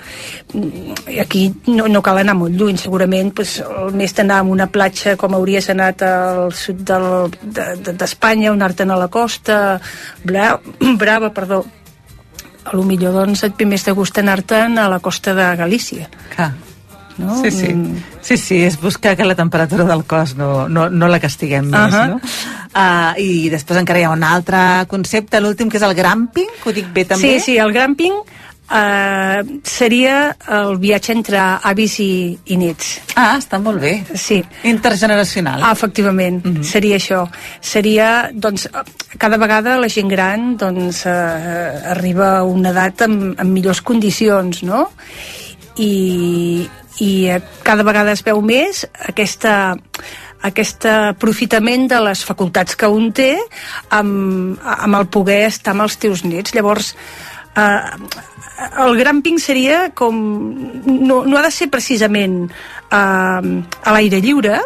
[0.57, 4.71] I Aquí no, no cal anar molt lluny, segurament pues, el més d'anar a una
[4.73, 9.59] platja com hauries anat al sud del- de- de- d'Espanya, anar-te'n a la costa,
[10.25, 10.55] Bra,
[11.03, 11.61] Brava, perdó,
[12.65, 16.09] a lo millor doncs et ve més de gust anar-te'n a la costa de Galícia.
[16.33, 16.55] Clar.
[17.19, 17.39] No?
[17.43, 17.69] Sí, sí.
[17.73, 18.03] Mm.
[18.21, 21.95] sí, sí, és buscar que la temperatura del cos no, no, no la castiguem més,
[21.95, 22.09] Ahà.
[22.13, 22.21] no?
[22.77, 24.59] Uh, I després encara hi ha un altre
[24.91, 27.23] concepte, l'últim, que és el gramping, que ho dic bé també?
[27.39, 28.19] Sí, sí, el gramping
[28.69, 31.39] eh, seria el viatge entre
[31.71, 32.11] avis i,
[32.53, 32.97] i nets.
[33.15, 33.95] Ah, està molt bé.
[34.19, 34.43] Sí.
[34.69, 35.63] Intergeneracional.
[35.63, 36.65] Ah, efectivament, Mhm.
[36.67, 37.23] seria això.
[37.63, 38.69] Seria, doncs,
[39.17, 41.11] cada vegada la gent gran doncs, eh,
[41.95, 44.91] arriba a una edat amb, amb millors condicions, no?
[45.79, 46.67] I,
[47.05, 49.77] i eh, cada vegada es veu més aquesta
[50.47, 53.33] aquest aprofitament de les facultats que un té
[53.97, 56.55] amb, amb el poder estar amb els teus nets.
[56.55, 56.93] Llavors,
[57.57, 57.81] eh,
[58.85, 60.17] el gramping seria com...
[60.87, 64.61] No, no ha de ser precisament eh, a l'aire lliure,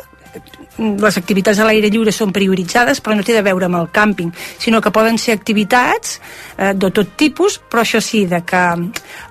[0.80, 4.32] les activitats a l'aire lliure són prioritzades, però no té de veure amb el càmping,
[4.58, 6.18] sinó que poden ser activitats
[6.56, 8.64] eh, de tot tipus, però això sí, de que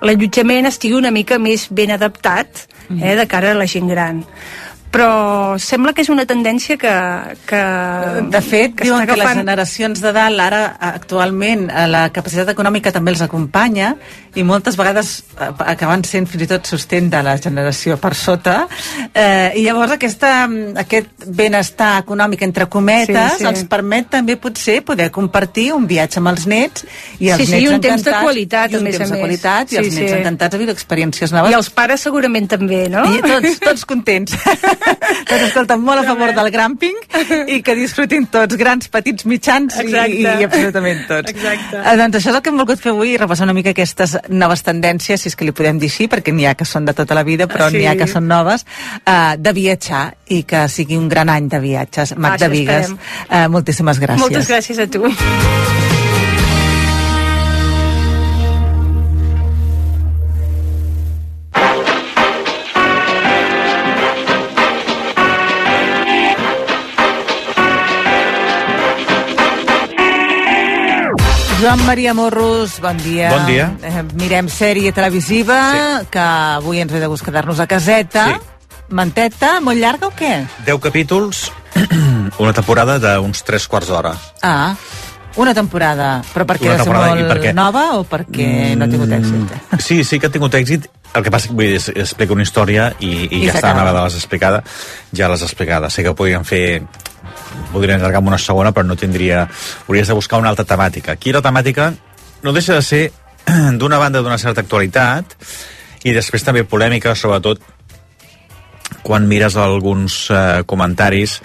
[0.06, 4.24] l'allotjament estigui una mica més ben adaptat eh, de cara a la gent gran.
[4.90, 6.92] Però sembla que és una tendència que...
[7.46, 7.60] que
[8.34, 12.90] De fet, que diuen que les generacions de dalt ara, actualment, eh, la capacitat econòmica
[12.94, 13.92] també els acompanya
[14.38, 18.66] i moltes vegades eh, acaben sent fins i tot sostén de la generació per sota
[19.14, 23.46] eh, i llavors aquesta, mm, aquest benestar econòmic entre cometes Sí, sí.
[23.48, 26.84] els permet també potser poder compartir un viatge amb els nets
[27.18, 29.10] i els Sí, sí, nets i un temps de qualitat, i un a més temps
[29.10, 29.24] a de més.
[29.24, 30.18] qualitat i Sí, els nets sí.
[30.20, 33.04] encantats de viure experiències noves I els pares segurament també, no?
[33.10, 34.36] i tots, tots contents.
[35.30, 36.96] doncs escolta, molt a favor del gramping
[37.48, 41.30] i que disfrutin tots, grans, petits, mitjans i, i absolutament tots.
[41.32, 41.80] Exacte.
[41.82, 44.62] Eh, doncs això és el que hem volgut fer avui, repassar una mica aquestes noves
[44.62, 47.14] tendències, si és que li podem dir així, perquè n'hi ha que són de tota
[47.14, 47.76] la vida, però Sí.
[47.78, 48.66] n'hi ha que són noves,
[49.06, 52.16] eh, de viatjar i que sigui un gran any de viatges.
[52.16, 52.98] Magda Això Vigues, esperem.
[53.30, 54.20] eh, moltíssimes gràcies.
[54.20, 55.02] Moltes gràcies a tu.
[71.60, 73.28] Joan Maria Morros, bon dia.
[73.30, 73.66] Bon dia.
[73.84, 75.58] Eh, mirem sèrie televisiva,
[76.00, 76.06] sí.
[76.14, 76.22] que
[76.56, 78.24] avui ens ve de gust quedar-nos a caseta.
[78.32, 78.86] Sí.
[78.96, 80.38] Manteta, molt llarga o què?
[80.66, 81.50] 10 capítols,
[82.42, 84.14] una temporada d'uns 3 quarts d'hora.
[84.42, 84.72] Ah,
[85.36, 86.22] una temporada.
[86.32, 87.52] Però perquè Una ha de ser molt per què?
[87.54, 88.48] nova o perquè
[88.80, 89.36] no ha tingut èxit?
[89.70, 90.88] Mm, Sí, sí que ha tingut èxit.
[91.12, 93.74] El que passa que vull dir, es- explica una història i, i, I ja està,
[93.74, 94.62] una vegada l'has explicada,
[95.12, 95.90] ja l'has explicada.
[95.90, 96.82] Sé que podrien fer
[97.72, 99.46] podrien allargar amb una segona, però no tindria...
[99.86, 101.16] Hauries de buscar una altra temàtica.
[101.16, 101.92] Aquí la temàtica
[102.42, 103.02] no deixa de ser,
[103.80, 105.36] d'una banda, d'una certa actualitat,
[106.04, 107.60] i després també polèmica, sobretot
[109.02, 111.38] quan mires alguns eh, comentaris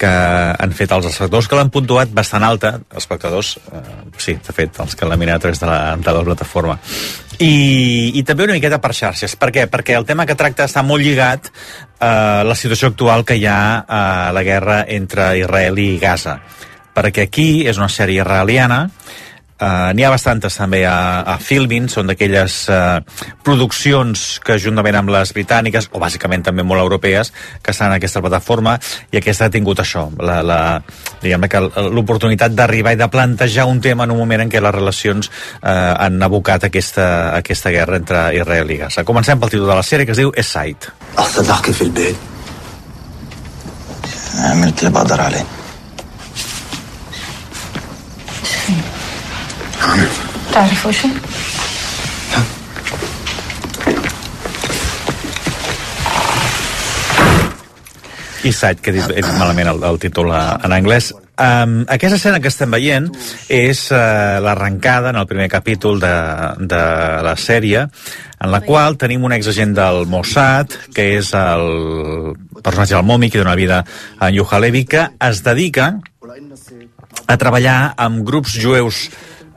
[0.00, 3.82] que han fet els espectadors, que l'han puntuat bastant alta, els espectadors, eh,
[4.18, 6.78] sí, de fet, els que l'han mirat a través de la, de la plataforma.
[7.38, 9.36] I, I també una miqueta per xarxes.
[9.40, 9.66] Per què?
[9.70, 11.50] Perquè el tema que tracta està molt lligat
[12.02, 14.02] a la situació actual que hi ha a
[14.34, 16.38] la guerra entre Israel i Gaza.
[16.92, 18.84] Perquè aquí és una sèrie israeliana,
[19.61, 22.99] Uh, N'hi ha bastantes també a, a Filmin, són d'aquelles uh,
[23.41, 27.31] produccions que juntament amb les britàniques, o bàsicament també molt europees,
[27.65, 28.75] que estan en aquesta plataforma,
[29.09, 30.59] i aquesta ha tingut això, la, la,
[31.23, 34.77] diguem que l'oportunitat d'arribar i de plantejar un tema en un moment en què les
[34.77, 39.07] relacions uh, han abocat aquesta, aquesta guerra entre Israel i Gaza.
[39.09, 40.93] Comencem pel títol de la sèrie, que es diu Eside.
[41.17, 42.15] أصدقك في البيت
[44.37, 45.45] عملت اللي بقدر عليه
[50.53, 51.07] تعرف وشو؟
[58.43, 61.09] Eastside, que he dit, he dit malament el, el títol a- en anglès.
[61.37, 63.09] Um, aquesta escena que estem veient
[63.53, 66.13] és uh, l'arrencada en el primer capítol de,
[66.65, 66.79] de
[67.25, 67.83] la sèrie,
[68.41, 73.41] en la qual tenim un exagent del Mossad, que és el personatge del Momi, que
[73.41, 73.83] dona vida
[74.17, 75.91] a en Yuhalevi, que es dedica
[77.27, 79.07] a treballar amb grups jueus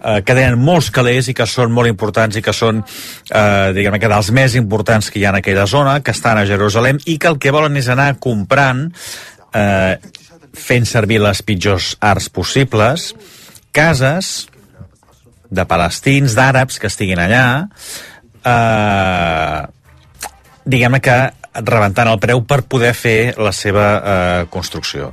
[0.06, 2.84] eh, que tenen molts calés i que són molt importants i que són,
[3.30, 6.46] eh, diguem que dels més importants que hi ha en aquella zona, que estan a
[6.46, 8.88] Jerusalem i que el que volen és anar comprant
[9.54, 9.98] eh,
[10.56, 13.14] fent servir les pitjors arts possibles
[13.76, 14.48] cases
[15.52, 17.46] de palestins, d'àrabs que estiguin allà
[18.46, 19.62] eh,
[20.66, 21.18] diguem-ne que
[21.56, 25.12] rebentant el preu per poder fer la seva eh, construcció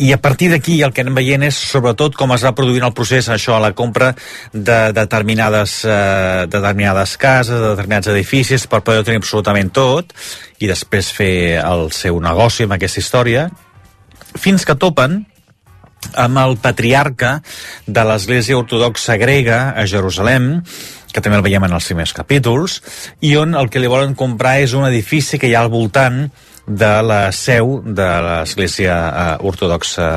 [0.00, 2.94] i a partir d'aquí el que anem veient és sobretot com es va produint el
[2.96, 4.14] procés això a la compra
[4.52, 10.14] de determinades, eh, determinades cases, de determinats edificis per poder tenir absolutament tot
[10.58, 13.50] i després fer el seu negoci amb aquesta història
[14.40, 15.20] fins que topen
[16.16, 17.42] amb el patriarca
[17.86, 20.62] de l'Església Ortodoxa Grega a Jerusalem,
[21.12, 22.80] que també el veiem en els primers capítols,
[23.20, 26.30] i on el que li volen comprar és un edifici que hi ha al voltant
[26.70, 30.10] de la seu de l'Església eh, Ortodoxa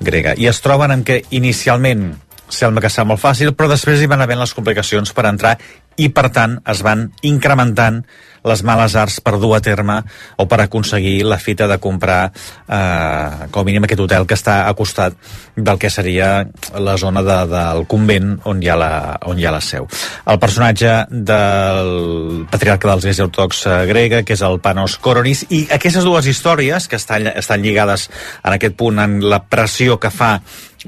[0.00, 0.36] Grega.
[0.36, 2.10] I es troben amb que inicialment
[2.52, 5.56] sembla que serà molt fàcil, però després hi van havent les complicacions per entrar
[5.96, 8.02] i, per tant, es van incrementant
[8.42, 10.00] les males arts per dur a terme
[10.42, 14.62] o per aconseguir la fita de comprar eh, com a mínim aquest hotel que està
[14.66, 15.14] a costat
[15.56, 18.92] del que seria la zona de, del convent on hi, ha la,
[19.30, 19.86] on hi ha la seu.
[20.26, 26.04] El personatge del patriarca de l'Església Ortodoxa grega, que és el Panos Koronis, i aquestes
[26.06, 28.08] dues històries, que estan, estan lligades
[28.42, 30.34] en aquest punt en la pressió que fa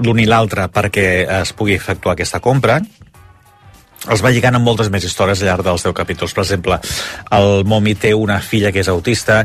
[0.02, 1.08] l'un i l'altre perquè
[1.42, 2.80] es pugui efectuar aquesta compra,
[4.10, 6.34] els va lligant amb moltes més històries al llarg dels 10 capítols.
[6.36, 6.80] Per exemple,
[7.38, 9.42] el Momi té una filla que és autista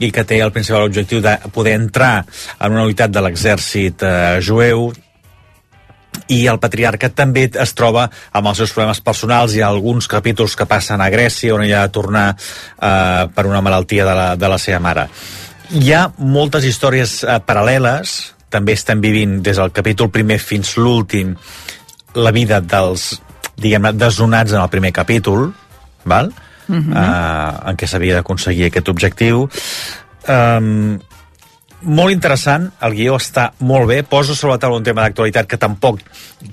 [0.00, 2.24] i que té el principal objectiu de poder entrar
[2.58, 4.90] en una unitat de l'exèrcit eh, jueu
[6.30, 9.54] i el patriarca també es troba amb els seus problemes personals.
[9.54, 13.46] Hi ha alguns capítols que passen a Grècia on ell ha de tornar eh, per
[13.46, 15.06] una malaltia de la, de la seva mare.
[15.70, 18.18] Hi ha moltes històries eh, paral·leles,
[18.50, 21.36] també estem vivint des del capítol primer fins l'últim
[22.18, 23.12] la vida dels
[23.60, 25.50] diguem-ne, desonats en el primer capítol,
[26.04, 26.32] val?
[26.68, 26.76] Uh.
[26.76, 26.90] -huh.
[26.94, 29.48] uh, en què s'havia d'aconseguir aquest objectiu.
[30.28, 30.98] Um,
[31.80, 35.56] molt interessant, el guió està molt bé, posa sobre la taula un tema d'actualitat que
[35.56, 36.02] tampoc,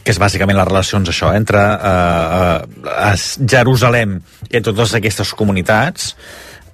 [0.04, 6.16] que és bàsicament les relacions això, entre uh, uh, Jerusalem i totes aquestes comunitats,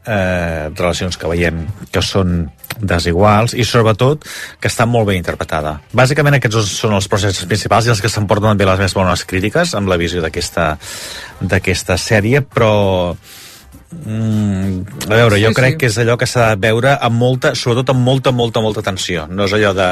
[0.05, 2.49] eh, relacions que veiem que són
[2.79, 4.25] desiguals i sobretot
[4.59, 5.77] que està molt ben interpretada.
[5.93, 9.75] Bàsicament aquests són els processos principals i els que s'emporten també les més bones crítiques
[9.77, 12.73] amb la visió d'aquesta sèrie, però
[14.05, 15.77] Mm, a veure, Sí, jo crec sí.
[15.77, 19.27] que és allò que s'ha de veure amb molta, sobretot amb molta, molta, molta atenció.
[19.29, 19.89] No és allò de,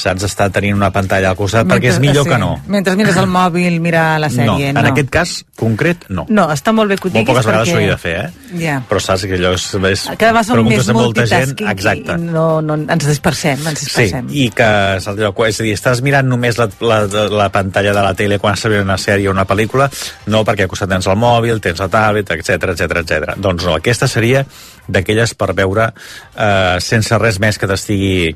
[0.00, 2.32] saps, estar tenint una pantalla al costat, perquè és millor sí.
[2.32, 2.50] que no.
[2.70, 4.84] Mentre mires el mòbil, mira la sèrie, no, no.
[4.84, 6.26] en aquest cas concret, no.
[6.28, 7.78] No, està molt bé que ho Molt diguis poques vegades perquè...
[7.78, 8.58] ho he de fer, eh?
[8.64, 8.78] Ja.
[8.88, 9.68] Però saps que allò és...
[9.92, 12.18] és Cada vegada som més multitasking exacte.
[12.18, 14.30] i no, no, ens dispersem, ens Sí, dispersem.
[14.34, 18.04] i que el lloc, és a dir, estàs mirant només la, la, la pantalla de
[18.08, 19.88] la tele quan veient una sèrie o una pel·lícula,
[20.32, 23.33] no perquè al costat tens el mòbil, tens la tablet, etc etc etc.
[23.36, 24.44] Doncs no, aquesta seria
[24.86, 28.34] d'aquelles per veure eh, sense res més que t'estigui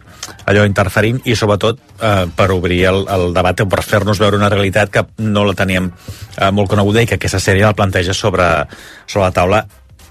[0.49, 4.93] allò interferint i sobretot eh, per obrir el, el debat per fer-nos veure una realitat
[4.93, 8.49] que no la teníem eh, molt coneguda i que aquesta sèrie la planteja sobre,
[9.07, 9.67] sobre la taula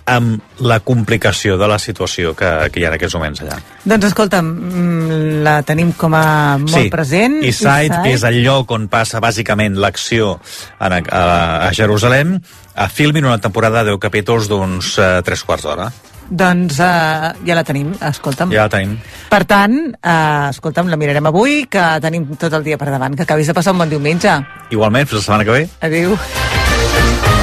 [0.08, 3.58] amb la complicació de la situació que, que hi ha en aquests moments allà.
[3.84, 6.26] Doncs escolta'm, mm, la tenim com a
[6.64, 7.41] molt present.
[7.43, 10.38] Eastside, que és el lloc on passa bàsicament l'acció
[10.80, 11.24] a, a,
[11.68, 12.38] a Jerusalem,
[12.76, 15.91] a Filmin una temporada de 10 capítols d'uns uh, 3 quarts d'hora.
[16.28, 18.51] Doncs uh, ja la tenim, escolta'm.
[18.55, 18.97] Ja la tenim.
[19.32, 23.16] Per tant, uh, escolta'm, la mirarem avui, que tenim tot el dia per davant.
[23.16, 24.39] Que acabis de passar un bon diumenge.
[24.72, 25.68] Igualment, fins la setmana que ve.
[25.88, 27.36] Adéu.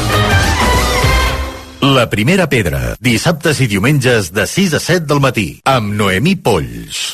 [1.85, 7.11] La primera pedra, dissabtes i diumenges de 6 a 7 del matí, amb Noemí Polls.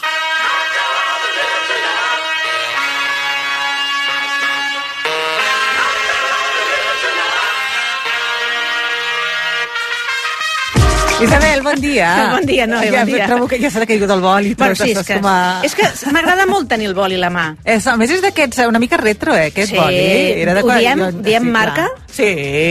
[11.23, 12.31] Isabel, bon dia.
[12.33, 13.27] Bon dia, no, ja, bon dia.
[13.27, 14.55] Trobo que ja s'ha caigut el boli.
[14.55, 15.61] Bueno, tot, sí, és que, com a...
[15.67, 17.47] és que m'agrada molt tenir el boli a la mà.
[17.65, 20.45] És, a més, és d'aquests una mica retro, eh, aquest Sí, boli.
[20.45, 21.53] de ho diem- jo- diem clar.
[21.53, 21.89] marca?
[22.11, 22.27] Sí,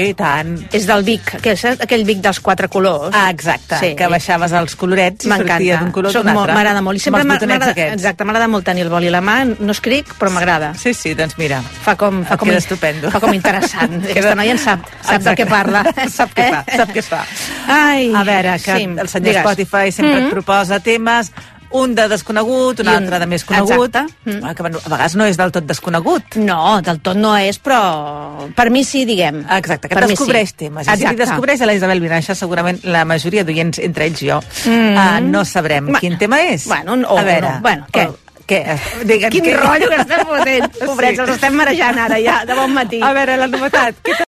[0.10, 0.56] i tant.
[0.76, 3.14] És del Vic, que és aquell Vic dels quatre colors.
[3.16, 3.94] Ah, exacte, Sí.
[3.96, 6.54] que baixaves els colorets i sortia d'un color d'un altre.
[6.54, 6.98] M'agrada molt.
[6.98, 9.38] I sempre m'agrada exacte, m'agrada molt tenir el boli a la mà.
[9.60, 10.74] No escric, però m'agrada.
[10.76, 11.62] Sí, sí, doncs mira.
[11.62, 13.12] Fa com, fa com, queda estupendo.
[13.12, 14.04] Fa com interessant.
[14.10, 15.84] Aquesta noia en sap, sap de què parla.
[16.18, 17.24] sap què fa, sap què fa.
[17.70, 19.44] Ai, A veure, que sí, el senyor digues.
[19.46, 20.26] Spotify sempre Mhm.
[20.26, 21.32] et proposa temes
[21.72, 23.96] un de desconegut, un, I un- altre de més conegut.
[23.96, 24.16] Exacte.
[24.26, 24.40] Mm.
[24.56, 26.36] Que a vegades no és del tot desconegut.
[26.38, 29.46] No, del tot no és, però per mi sí, diguem.
[29.52, 30.56] Exacte, que per descobreix sí.
[30.66, 30.88] temes.
[30.88, 31.26] I si Exacte.
[31.28, 34.98] descobreix a la Isabel Vinaixa, segurament la majoria d'oients, entre ells jo, Mm.
[34.98, 36.66] uh, no sabrem Bueno, quin tema és.
[36.66, 37.60] Bueno, o a veure, no.
[37.62, 38.08] Bueno, què?
[38.10, 38.18] o-
[38.50, 38.80] què?
[39.06, 39.56] Digue'm, Quin què?
[39.60, 40.72] rotllo que estem fotent.
[40.88, 43.00] Pobrets, els estem marejant ara ja, de bon matí.
[43.00, 43.94] A veure, la novetat.